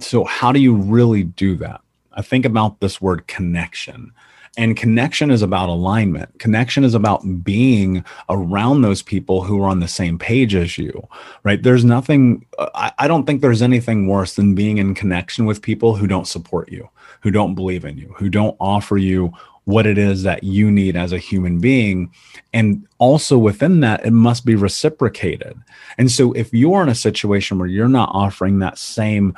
So, 0.00 0.24
how 0.24 0.50
do 0.50 0.60
you 0.60 0.74
really 0.74 1.22
do 1.22 1.54
that? 1.56 1.80
I 2.12 2.22
think 2.22 2.44
about 2.44 2.80
this 2.80 3.00
word 3.00 3.28
connection. 3.28 4.12
And 4.56 4.76
connection 4.76 5.30
is 5.30 5.42
about 5.42 5.68
alignment. 5.68 6.38
Connection 6.38 6.82
is 6.82 6.94
about 6.94 7.44
being 7.44 8.04
around 8.30 8.82
those 8.82 9.02
people 9.02 9.42
who 9.42 9.62
are 9.62 9.68
on 9.68 9.80
the 9.80 9.88
same 9.88 10.18
page 10.18 10.54
as 10.54 10.78
you, 10.78 11.06
right? 11.42 11.62
There's 11.62 11.84
nothing, 11.84 12.46
uh, 12.58 12.70
I, 12.74 12.92
I, 13.00 13.08
don't 13.08 13.26
think 13.26 13.42
there's 13.42 13.60
anything 13.60 14.06
worse 14.06 14.34
than 14.34 14.54
being 14.54 14.78
in 14.78 14.94
connection 14.94 15.44
with 15.44 15.60
people 15.60 15.94
who 15.94 16.06
don't 16.06 16.26
support 16.26 16.72
you, 16.72 16.88
who 17.20 17.30
don't 17.30 17.54
believe 17.54 17.84
in 17.84 17.98
you, 17.98 18.14
who 18.16 18.30
don't 18.30 18.56
offer 18.58 18.96
you 18.96 19.32
what 19.64 19.86
it 19.86 19.98
is 19.98 20.22
that 20.22 20.44
you 20.44 20.70
need 20.70 20.96
as 20.96 21.12
a 21.12 21.18
human 21.18 21.58
being. 21.58 22.10
And 22.54 22.86
also 22.98 23.36
within 23.36 23.80
that, 23.80 24.06
it 24.06 24.12
must 24.12 24.46
be 24.46 24.54
reciprocated. 24.54 25.58
And 25.98 26.10
so 26.10 26.32
if 26.32 26.54
you're 26.54 26.82
in 26.82 26.88
a 26.88 26.94
situation 26.94 27.58
where 27.58 27.68
you're 27.68 27.88
not 27.88 28.10
offering 28.12 28.60
that 28.60 28.78
same 28.78 29.36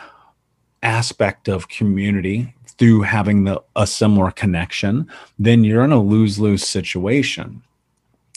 aspect 0.82 1.48
of 1.48 1.68
community 1.68 2.54
through 2.78 3.02
having 3.02 3.44
the, 3.44 3.62
a 3.76 3.86
similar 3.86 4.30
connection, 4.30 5.08
then 5.38 5.64
you're 5.64 5.84
in 5.84 5.92
a 5.92 6.00
lose 6.00 6.38
lose 6.38 6.66
situation. 6.66 7.62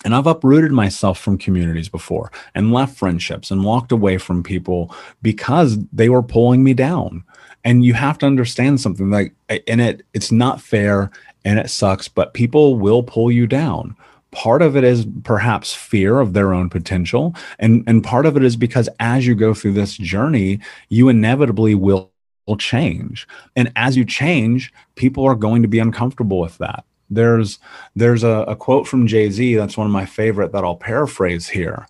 And 0.04 0.16
I've 0.16 0.28
uprooted 0.28 0.72
myself 0.72 1.20
from 1.20 1.38
communities 1.38 1.90
before 1.90 2.32
and 2.56 2.74
left 2.74 2.98
friendships 2.98 3.52
and 3.52 3.64
walked 3.64 3.92
away 3.92 4.18
from 4.18 4.42
people 4.42 4.94
because 5.22 5.78
they 5.94 6.10
were 6.10 6.24
pulling 6.24 6.64
me 6.64 6.74
down. 6.74 7.24
And 7.64 7.86
you 7.86 7.94
have 7.94 8.18
to 8.20 8.26
understand 8.26 8.82
something 8.82 9.12
like, 9.12 9.36
and 9.68 9.80
it 9.80 10.04
it's 10.14 10.32
not 10.32 10.60
fair 10.60 11.12
and 11.46 11.60
it 11.60 11.70
sucks, 11.70 12.08
but 12.08 12.34
people 12.34 12.76
will 12.78 13.04
pull 13.04 13.32
you 13.32 13.46
down. 13.46 13.96
Part 14.32 14.62
of 14.62 14.76
it 14.76 14.84
is 14.84 15.06
perhaps 15.24 15.74
fear 15.74 16.20
of 16.20 16.34
their 16.34 16.54
own 16.54 16.70
potential. 16.70 17.36
And, 17.60 17.84
and 17.86 18.04
part 18.04 18.26
of 18.26 18.38
it 18.38 18.44
is 18.44 18.56
because 18.56 18.90
as 19.00 19.28
you 19.28 19.36
go 19.36 19.54
through 19.54 19.74
this 19.74 19.98
journey, 19.98 20.60
you 20.90 21.10
inevitably 21.10 21.76
will 21.76 22.11
will 22.48 22.58
change. 22.58 23.28
And 23.56 23.72
as 23.76 23.98
you 23.98 24.06
change, 24.06 24.74
people 24.96 25.24
are 25.26 25.36
going 25.36 25.62
to 25.62 25.68
be 25.68 25.80
uncomfortable 25.80 26.40
with 26.40 26.58
that. 26.58 26.84
There's 27.10 27.60
there's 27.96 28.24
a, 28.24 28.46
a 28.48 28.56
quote 28.56 28.88
from 28.88 29.08
Jay-Z 29.08 29.56
that's 29.56 29.78
one 29.78 29.88
of 29.88 29.94
my 29.94 30.06
favorite 30.06 30.52
that 30.54 30.64
I'll 30.64 30.76
paraphrase 30.76 31.50
here. 31.50 31.88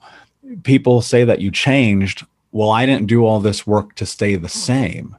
People 0.63 1.01
say 1.01 1.23
that 1.23 1.41
you 1.41 1.51
changed. 1.51 2.25
Well, 2.51 2.71
I 2.71 2.85
didn't 2.85 3.07
do 3.07 3.25
all 3.25 3.39
this 3.39 3.65
work 3.65 3.95
to 3.95 4.05
stay 4.05 4.35
the 4.35 4.49
same. 4.49 5.15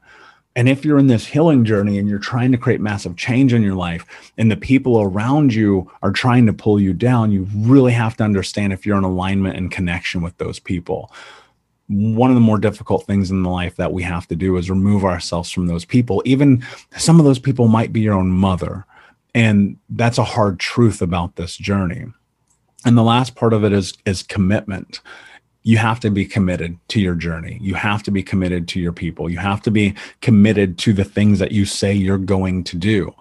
And 0.54 0.68
if 0.68 0.84
you're 0.84 0.98
in 0.98 1.06
this 1.06 1.24
healing 1.24 1.64
journey 1.64 1.98
and 1.98 2.08
you're 2.08 2.18
trying 2.18 2.52
to 2.52 2.58
create 2.58 2.80
massive 2.80 3.16
change 3.16 3.54
in 3.54 3.62
your 3.62 3.74
life 3.74 4.04
and 4.36 4.50
the 4.50 4.56
people 4.56 5.00
around 5.00 5.54
you 5.54 5.90
are 6.02 6.12
trying 6.12 6.44
to 6.44 6.52
pull 6.52 6.78
you 6.78 6.92
down, 6.92 7.32
you 7.32 7.48
really 7.56 7.92
have 7.92 8.18
to 8.18 8.24
understand 8.24 8.72
if 8.72 8.84
you're 8.84 8.98
in 8.98 9.04
alignment 9.04 9.56
and 9.56 9.70
connection 9.70 10.20
with 10.20 10.36
those 10.36 10.58
people 10.58 11.10
one 11.92 12.30
of 12.30 12.34
the 12.34 12.40
more 12.40 12.58
difficult 12.58 13.04
things 13.06 13.30
in 13.30 13.42
the 13.42 13.50
life 13.50 13.76
that 13.76 13.92
we 13.92 14.02
have 14.02 14.26
to 14.28 14.36
do 14.36 14.56
is 14.56 14.70
remove 14.70 15.04
ourselves 15.04 15.50
from 15.50 15.66
those 15.66 15.84
people. 15.84 16.22
Even 16.24 16.64
some 16.96 17.18
of 17.18 17.24
those 17.24 17.38
people 17.38 17.68
might 17.68 17.92
be 17.92 18.00
your 18.00 18.14
own 18.14 18.30
mother. 18.30 18.86
And 19.34 19.76
that's 19.90 20.18
a 20.18 20.24
hard 20.24 20.58
truth 20.58 21.02
about 21.02 21.36
this 21.36 21.56
journey. 21.56 22.06
And 22.84 22.96
the 22.96 23.02
last 23.02 23.34
part 23.34 23.52
of 23.52 23.64
it 23.64 23.72
is 23.72 23.94
is 24.04 24.22
commitment. 24.22 25.00
You 25.64 25.76
have 25.78 26.00
to 26.00 26.10
be 26.10 26.24
committed 26.24 26.76
to 26.88 27.00
your 27.00 27.14
journey. 27.14 27.58
You 27.60 27.74
have 27.74 28.02
to 28.04 28.10
be 28.10 28.22
committed 28.22 28.66
to 28.68 28.80
your 28.80 28.92
people. 28.92 29.30
You 29.30 29.38
have 29.38 29.62
to 29.62 29.70
be 29.70 29.94
committed 30.20 30.76
to 30.78 30.92
the 30.92 31.04
things 31.04 31.38
that 31.38 31.52
you 31.52 31.64
say 31.64 31.92
you're 31.92 32.18
going 32.18 32.64
to 32.64 32.76
do. 32.76 33.14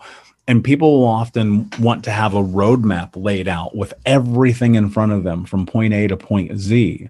And 0.47 0.63
people 0.63 0.99
will 0.99 1.07
often 1.07 1.69
want 1.79 2.03
to 2.05 2.11
have 2.11 2.33
a 2.33 2.43
roadmap 2.43 3.11
laid 3.15 3.47
out 3.47 3.75
with 3.75 3.93
everything 4.05 4.73
in 4.73 4.89
front 4.89 5.11
of 5.11 5.23
them 5.23 5.45
from 5.45 5.67
point 5.67 5.93
A 5.93 6.07
to 6.07 6.17
point 6.17 6.57
Z. 6.57 7.09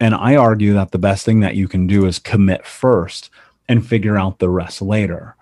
And 0.00 0.14
I 0.14 0.36
argue 0.36 0.74
that 0.74 0.90
the 0.90 0.98
best 0.98 1.24
thing 1.24 1.40
that 1.40 1.56
you 1.56 1.68
can 1.68 1.86
do 1.86 2.06
is 2.06 2.18
commit 2.18 2.66
first 2.66 3.30
and 3.68 3.86
figure 3.86 4.16
out 4.16 4.38
the 4.38 4.48
rest 4.48 4.82
later. 4.82 5.34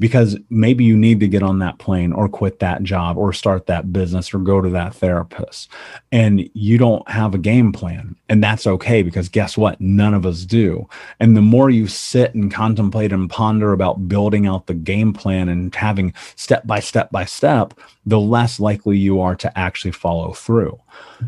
Because 0.00 0.38
maybe 0.48 0.84
you 0.84 0.96
need 0.96 1.18
to 1.20 1.28
get 1.28 1.42
on 1.42 1.58
that 1.58 1.78
plane 1.78 2.12
or 2.12 2.28
quit 2.28 2.60
that 2.60 2.84
job 2.84 3.16
or 3.16 3.32
start 3.32 3.66
that 3.66 3.92
business 3.92 4.32
or 4.32 4.38
go 4.38 4.60
to 4.60 4.70
that 4.70 4.94
therapist. 4.94 5.68
And 6.12 6.48
you 6.54 6.78
don't 6.78 7.08
have 7.10 7.34
a 7.34 7.38
game 7.38 7.72
plan. 7.72 8.14
And 8.28 8.42
that's 8.42 8.66
okay 8.66 9.02
because 9.02 9.28
guess 9.28 9.56
what? 9.56 9.80
None 9.80 10.12
of 10.12 10.26
us 10.26 10.44
do. 10.44 10.88
And 11.18 11.36
the 11.36 11.42
more 11.42 11.70
you 11.70 11.86
sit 11.86 12.34
and 12.34 12.52
contemplate 12.52 13.12
and 13.12 13.30
ponder 13.30 13.72
about 13.72 14.06
building 14.06 14.46
out 14.46 14.66
the 14.66 14.74
game 14.74 15.14
plan 15.14 15.48
and 15.48 15.74
having 15.74 16.12
step 16.36 16.66
by 16.66 16.80
step 16.80 17.10
by 17.10 17.24
step, 17.24 17.72
the 18.04 18.20
less 18.20 18.60
likely 18.60 18.98
you 18.98 19.20
are 19.20 19.34
to 19.36 19.58
actually 19.58 19.92
follow 19.92 20.32
through. 20.32 20.78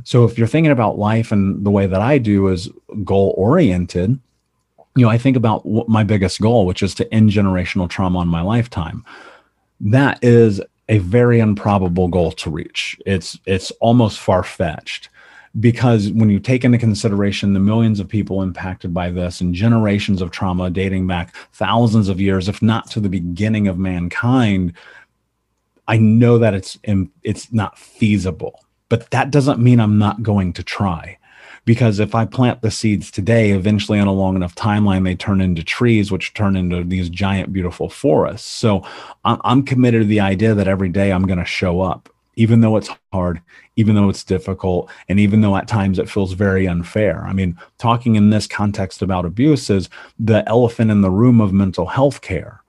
So 0.04 0.24
if 0.24 0.36
you're 0.36 0.46
thinking 0.46 0.72
about 0.72 0.98
life 0.98 1.32
and 1.32 1.64
the 1.64 1.70
way 1.70 1.86
that 1.86 2.02
I 2.02 2.18
do 2.18 2.48
is 2.48 2.68
goal 3.02 3.34
oriented, 3.36 4.18
you 4.96 5.06
know, 5.06 5.10
I 5.10 5.18
think 5.18 5.36
about 5.36 5.64
my 5.88 6.04
biggest 6.04 6.40
goal, 6.40 6.66
which 6.66 6.82
is 6.82 6.94
to 6.96 7.14
end 7.14 7.30
generational 7.30 7.88
trauma 7.88 8.20
in 8.20 8.28
my 8.28 8.42
lifetime. 8.42 9.04
That 9.80 10.22
is 10.22 10.60
a 10.90 10.98
very 10.98 11.38
improbable 11.38 12.08
goal 12.08 12.32
to 12.32 12.50
reach. 12.50 13.00
It's 13.06 13.38
it's 13.46 13.70
almost 13.80 14.18
far 14.18 14.42
fetched 14.42 15.08
because 15.58 16.10
when 16.12 16.30
you 16.30 16.38
take 16.38 16.64
into 16.64 16.78
consideration 16.78 17.54
the 17.54 17.60
millions 17.60 17.98
of 17.98 18.08
people 18.08 18.42
impacted 18.42 18.94
by 18.94 19.10
this 19.10 19.40
and 19.40 19.52
generations 19.54 20.22
of 20.22 20.30
trauma 20.30 20.70
dating 20.70 21.06
back 21.08 21.34
thousands 21.52 22.08
of 22.08 22.20
years, 22.20 22.48
if 22.48 22.62
not 22.62 22.88
to 22.90 23.00
the 23.00 23.08
beginning 23.08 23.66
of 23.66 23.76
mankind, 23.76 24.72
I 25.88 25.96
know 25.96 26.38
that 26.38 26.54
it's 26.54 26.78
it's 27.24 27.52
not 27.52 27.76
feasible. 27.76 28.64
But 28.88 29.10
that 29.10 29.30
doesn't 29.30 29.60
mean 29.60 29.80
I'm 29.80 29.98
not 29.98 30.22
going 30.22 30.52
to 30.54 30.62
try. 30.62 31.16
Because 31.64 32.00
if 32.00 32.14
I 32.14 32.24
plant 32.24 32.62
the 32.62 32.70
seeds 32.70 33.10
today, 33.10 33.50
eventually 33.50 34.00
on 34.00 34.06
a 34.06 34.12
long 34.12 34.34
enough 34.34 34.54
timeline, 34.54 35.04
they 35.04 35.14
turn 35.14 35.40
into 35.40 35.62
trees, 35.62 36.10
which 36.10 36.32
turn 36.32 36.56
into 36.56 36.82
these 36.82 37.10
giant, 37.10 37.52
beautiful 37.52 37.88
forests. 37.90 38.48
So 38.50 38.84
I'm 39.24 39.62
committed 39.64 40.02
to 40.02 40.06
the 40.06 40.20
idea 40.20 40.54
that 40.54 40.66
every 40.66 40.88
day 40.88 41.12
I'm 41.12 41.26
going 41.26 41.38
to 41.38 41.44
show 41.44 41.80
up, 41.82 42.08
even 42.40 42.60
though 42.60 42.76
it's 42.76 42.90
hard, 43.12 43.40
even 43.76 43.94
though 43.94 44.08
it's 44.08 44.24
difficult, 44.24 44.90
and 45.08 45.20
even 45.20 45.40
though 45.40 45.56
at 45.56 45.68
times 45.68 45.98
it 45.98 46.08
feels 46.08 46.32
very 46.32 46.66
unfair. 46.66 47.24
I 47.24 47.32
mean, 47.32 47.58
talking 47.78 48.16
in 48.16 48.30
this 48.30 48.46
context 48.46 49.02
about 49.02 49.26
abuse 49.26 49.68
is 49.70 49.88
the 50.18 50.48
elephant 50.48 50.90
in 50.90 51.02
the 51.02 51.10
room 51.10 51.40
of 51.40 51.52
mental 51.52 51.86
health 51.86 52.20
care 52.20 52.60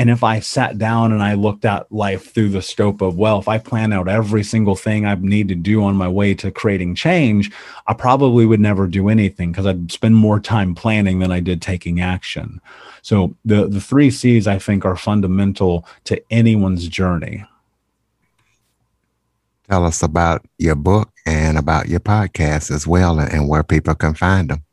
and 0.00 0.08
if 0.08 0.24
I 0.24 0.40
sat 0.40 0.78
down 0.78 1.12
and 1.12 1.22
I 1.22 1.34
looked 1.34 1.66
at 1.66 1.92
life 1.92 2.32
through 2.32 2.48
the 2.48 2.62
scope 2.62 3.02
of, 3.02 3.18
well, 3.18 3.38
if 3.38 3.48
I 3.48 3.58
plan 3.58 3.92
out 3.92 4.08
every 4.08 4.42
single 4.42 4.74
thing 4.74 5.04
I 5.04 5.14
need 5.16 5.48
to 5.48 5.54
do 5.54 5.84
on 5.84 5.94
my 5.94 6.08
way 6.08 6.32
to 6.36 6.50
creating 6.50 6.94
change, 6.94 7.50
I 7.86 7.92
probably 7.92 8.46
would 8.46 8.60
never 8.60 8.86
do 8.86 9.10
anything 9.10 9.52
because 9.52 9.66
I'd 9.66 9.92
spend 9.92 10.16
more 10.16 10.40
time 10.40 10.74
planning 10.74 11.18
than 11.18 11.30
I 11.30 11.40
did 11.40 11.60
taking 11.60 12.00
action. 12.00 12.62
So 13.02 13.36
the, 13.44 13.68
the 13.68 13.78
three 13.78 14.10
C's 14.10 14.46
I 14.46 14.58
think 14.58 14.86
are 14.86 14.96
fundamental 14.96 15.86
to 16.04 16.22
anyone's 16.30 16.88
journey. 16.88 17.44
Tell 19.70 19.86
us 19.86 20.02
about 20.02 20.44
your 20.58 20.74
book 20.74 21.08
and 21.24 21.56
about 21.56 21.88
your 21.88 22.00
podcast 22.00 22.72
as 22.72 22.88
well 22.88 23.20
and 23.20 23.48
where 23.48 23.62
people 23.62 23.94
can 23.94 24.14
find 24.14 24.50
them. 24.50 24.64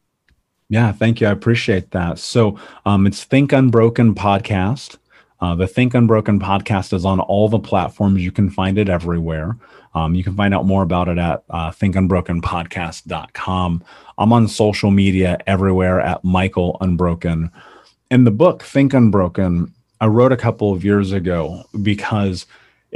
Yeah, 0.69 0.91
thank 0.91 1.21
you. 1.21 1.27
I 1.27 1.31
appreciate 1.31 1.91
that. 1.91 2.17
So 2.17 2.59
um, 2.83 3.05
it's 3.05 3.23
Think 3.23 3.53
Unbroken 3.53 4.15
Podcast. 4.15 4.97
Uh, 5.39 5.53
the 5.53 5.67
Think 5.67 5.93
Unbroken 5.93 6.39
podcast 6.39 6.93
is 6.93 7.05
on 7.05 7.19
all 7.19 7.47
the 7.47 7.59
platforms. 7.59 8.23
You 8.23 8.31
can 8.31 8.49
find 8.49 8.79
it 8.79 8.89
everywhere. 8.89 9.55
Um, 9.93 10.15
you 10.15 10.23
can 10.23 10.35
find 10.35 10.51
out 10.51 10.65
more 10.65 10.81
about 10.81 11.09
it 11.09 11.19
at 11.19 11.43
uh, 11.51 11.69
thinkunbrokenpodcast.com. 11.69 13.83
I'm 14.17 14.33
on 14.33 14.47
social 14.47 14.89
media 14.89 15.37
everywhere 15.45 16.01
at 16.01 16.23
Michael 16.23 16.75
Unbroken. 16.81 17.51
And 18.09 18.25
the 18.25 18.31
book, 18.31 18.63
Think 18.63 18.95
Unbroken, 18.95 19.71
I 20.01 20.07
wrote 20.07 20.31
a 20.31 20.37
couple 20.37 20.73
of 20.73 20.83
years 20.83 21.11
ago 21.11 21.65
because 21.83 22.47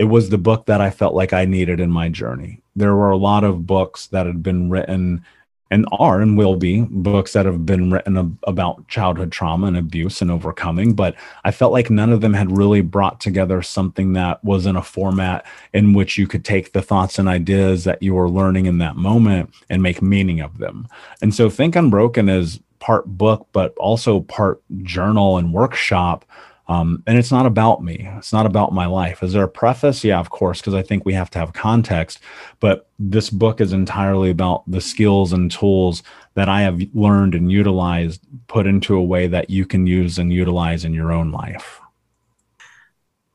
it 0.01 0.05
was 0.05 0.29
the 0.29 0.37
book 0.39 0.65
that 0.65 0.81
I 0.81 0.89
felt 0.89 1.13
like 1.13 1.31
I 1.31 1.45
needed 1.45 1.79
in 1.79 1.91
my 1.91 2.09
journey. 2.09 2.63
There 2.75 2.95
were 2.95 3.11
a 3.11 3.17
lot 3.17 3.43
of 3.43 3.67
books 3.67 4.07
that 4.07 4.25
had 4.25 4.41
been 4.41 4.67
written 4.67 5.23
and 5.69 5.85
are 5.91 6.19
and 6.21 6.35
will 6.35 6.55
be 6.55 6.81
books 6.89 7.33
that 7.33 7.45
have 7.45 7.67
been 7.67 7.91
written 7.91 8.17
ab- 8.17 8.39
about 8.47 8.87
childhood 8.87 9.31
trauma 9.31 9.67
and 9.67 9.77
abuse 9.77 10.21
and 10.21 10.29
overcoming 10.29 10.93
but 10.93 11.15
i 11.45 11.51
felt 11.51 11.71
like 11.71 11.89
none 11.89 12.11
of 12.11 12.19
them 12.19 12.33
had 12.33 12.57
really 12.57 12.81
brought 12.81 13.21
together 13.21 13.61
something 13.61 14.11
that 14.11 14.43
was 14.43 14.65
in 14.65 14.75
a 14.75 14.81
format 14.81 15.45
in 15.71 15.93
which 15.93 16.17
you 16.17 16.27
could 16.27 16.43
take 16.43 16.73
the 16.73 16.81
thoughts 16.81 17.17
and 17.17 17.29
ideas 17.29 17.85
that 17.85 18.03
you 18.03 18.13
were 18.13 18.29
learning 18.29 18.65
in 18.65 18.79
that 18.79 18.97
moment 18.97 19.49
and 19.69 19.81
make 19.81 20.01
meaning 20.01 20.41
of 20.41 20.57
them 20.57 20.85
and 21.21 21.33
so 21.33 21.49
think 21.49 21.73
unbroken 21.73 22.27
is 22.27 22.59
part 22.79 23.05
book 23.05 23.47
but 23.53 23.73
also 23.77 24.19
part 24.19 24.61
journal 24.83 25.37
and 25.37 25.53
workshop 25.53 26.25
um, 26.67 27.03
and 27.05 27.17
it's 27.17 27.31
not 27.31 27.45
about 27.45 27.83
me. 27.83 28.07
It's 28.17 28.31
not 28.31 28.45
about 28.45 28.73
my 28.73 28.85
life. 28.85 29.23
Is 29.23 29.33
there 29.33 29.43
a 29.43 29.49
preface? 29.49 30.03
Yeah, 30.03 30.19
of 30.19 30.29
course, 30.29 30.61
because 30.61 30.73
I 30.73 30.81
think 30.81 31.05
we 31.05 31.13
have 31.13 31.29
to 31.31 31.39
have 31.39 31.53
context. 31.53 32.19
But 32.59 32.87
this 32.99 33.29
book 33.29 33.59
is 33.59 33.73
entirely 33.73 34.29
about 34.29 34.69
the 34.69 34.81
skills 34.81 35.33
and 35.33 35.51
tools 35.51 36.03
that 36.35 36.47
I 36.47 36.61
have 36.61 36.81
learned 36.93 37.35
and 37.35 37.51
utilized, 37.51 38.21
put 38.47 38.67
into 38.67 38.95
a 38.95 39.03
way 39.03 39.27
that 39.27 39.49
you 39.49 39.65
can 39.65 39.85
use 39.85 40.17
and 40.17 40.31
utilize 40.31 40.85
in 40.85 40.93
your 40.93 41.11
own 41.11 41.31
life. 41.31 41.81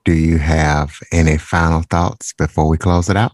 Do 0.04 0.12
you 0.12 0.38
have 0.38 0.98
any 1.12 1.36
final 1.36 1.82
thoughts 1.82 2.32
before 2.32 2.68
we 2.68 2.78
close 2.78 3.10
it 3.10 3.16
out? 3.16 3.32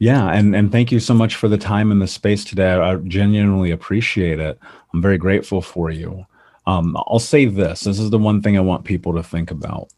Yeah, 0.00 0.28
and 0.28 0.56
and 0.56 0.72
thank 0.72 0.90
you 0.90 0.98
so 0.98 1.14
much 1.14 1.36
for 1.36 1.46
the 1.46 1.58
time 1.58 1.92
and 1.92 2.00
the 2.00 2.08
space 2.08 2.42
today. 2.44 2.72
I 2.72 2.96
genuinely 2.96 3.70
appreciate 3.70 4.40
it. 4.40 4.58
I'm 4.92 5.02
very 5.02 5.18
grateful 5.18 5.60
for 5.60 5.90
you. 5.90 6.26
Um, 6.66 6.96
I'll 7.08 7.18
say 7.18 7.46
this: 7.46 7.80
this 7.80 7.98
is 7.98 8.10
the 8.10 8.18
one 8.18 8.42
thing 8.42 8.56
I 8.56 8.60
want 8.60 8.84
people 8.84 9.14
to 9.14 9.22
think 9.22 9.50
about. 9.50 9.88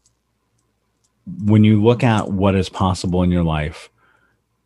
When 1.45 1.63
you 1.63 1.81
look 1.81 2.03
at 2.03 2.31
what 2.31 2.55
is 2.55 2.69
possible 2.69 3.23
in 3.23 3.31
your 3.31 3.43
life, 3.43 3.89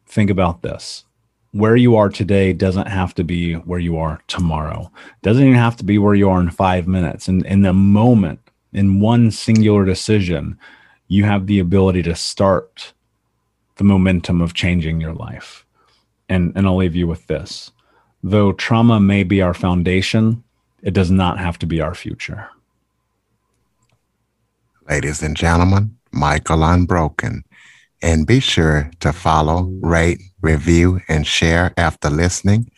think 0.06 0.30
about 0.30 0.62
this: 0.62 1.04
where 1.52 1.76
you 1.76 1.96
are 1.96 2.10
today 2.10 2.54
doesn't 2.54 2.88
have 2.88 3.16
to 3.16 3.24
be 3.24 3.54
where 3.54 3.80
you 3.80 3.98
are 3.98 4.22
tomorrow. 4.28 4.92
Doesn't 5.22 5.44
even 5.44 5.56
have 5.56 5.78
to 5.78 5.84
be 5.84 5.98
where 5.98 6.16
you 6.16 6.30
are 6.30 6.40
in 6.40 6.50
five 6.50 6.88
minutes. 6.88 7.28
And 7.28 7.46
in 7.46 7.62
the 7.62 7.74
moment, 7.74 8.40
in 8.74 9.00
one 9.00 9.32
singular 9.32 9.86
decision, 9.86 10.58
you 11.08 11.24
have 11.24 11.48
the 11.48 11.60
ability 11.60 12.04
to 12.04 12.16
start 12.16 12.94
the 13.78 13.84
momentum 13.84 14.42
of 14.42 14.54
changing 14.54 15.00
your 15.00 15.14
life. 15.14 15.66
And, 16.30 16.52
and 16.56 16.68
I'll 16.68 16.76
leave 16.76 16.96
you 16.96 17.08
with 17.08 17.28
this. 17.28 17.72
Though 18.22 18.52
trauma 18.52 19.00
may 19.00 19.24
be 19.24 19.42
our 19.42 19.54
foundation, 19.54 20.44
it 20.82 20.94
does 20.94 21.12
not 21.12 21.40
have 21.40 21.60
to 21.60 21.66
be 21.66 21.82
our 21.82 21.96
future. 21.96 22.50
Ladies 24.90 25.22
and 25.22 25.36
gentlemen, 25.36 25.98
Michael 26.12 26.64
Unbroken. 26.64 27.44
And 28.02 28.28
be 28.28 28.40
sure 28.40 28.92
to 29.00 29.12
follow, 29.12 29.64
rate, 29.82 30.22
review, 30.42 31.02
and 31.08 31.26
share 31.26 31.74
after 31.78 32.10
listening. 32.10 32.70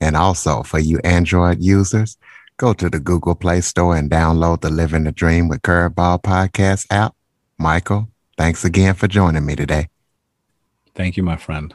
And 0.00 0.16
also 0.16 0.62
for 0.62 0.78
you 0.78 0.98
Android 1.02 1.60
users, 1.60 2.18
go 2.58 2.74
to 2.74 2.90
the 2.90 3.00
Google 3.00 3.34
Play 3.34 3.62
Store 3.62 3.96
and 3.96 4.10
download 4.10 4.60
the 4.60 4.70
Living 4.70 5.04
the 5.04 5.12
Dream 5.12 5.48
with 5.48 5.62
Curveball 5.62 6.22
podcast 6.22 6.86
app. 6.90 7.14
Michael, 7.58 8.08
thanks 8.36 8.64
again 8.64 8.94
for 8.94 9.08
joining 9.08 9.46
me 9.46 9.56
today. 9.56 9.88
Thank 10.94 11.16
you, 11.16 11.22
my 11.22 11.36
friend. 11.36 11.74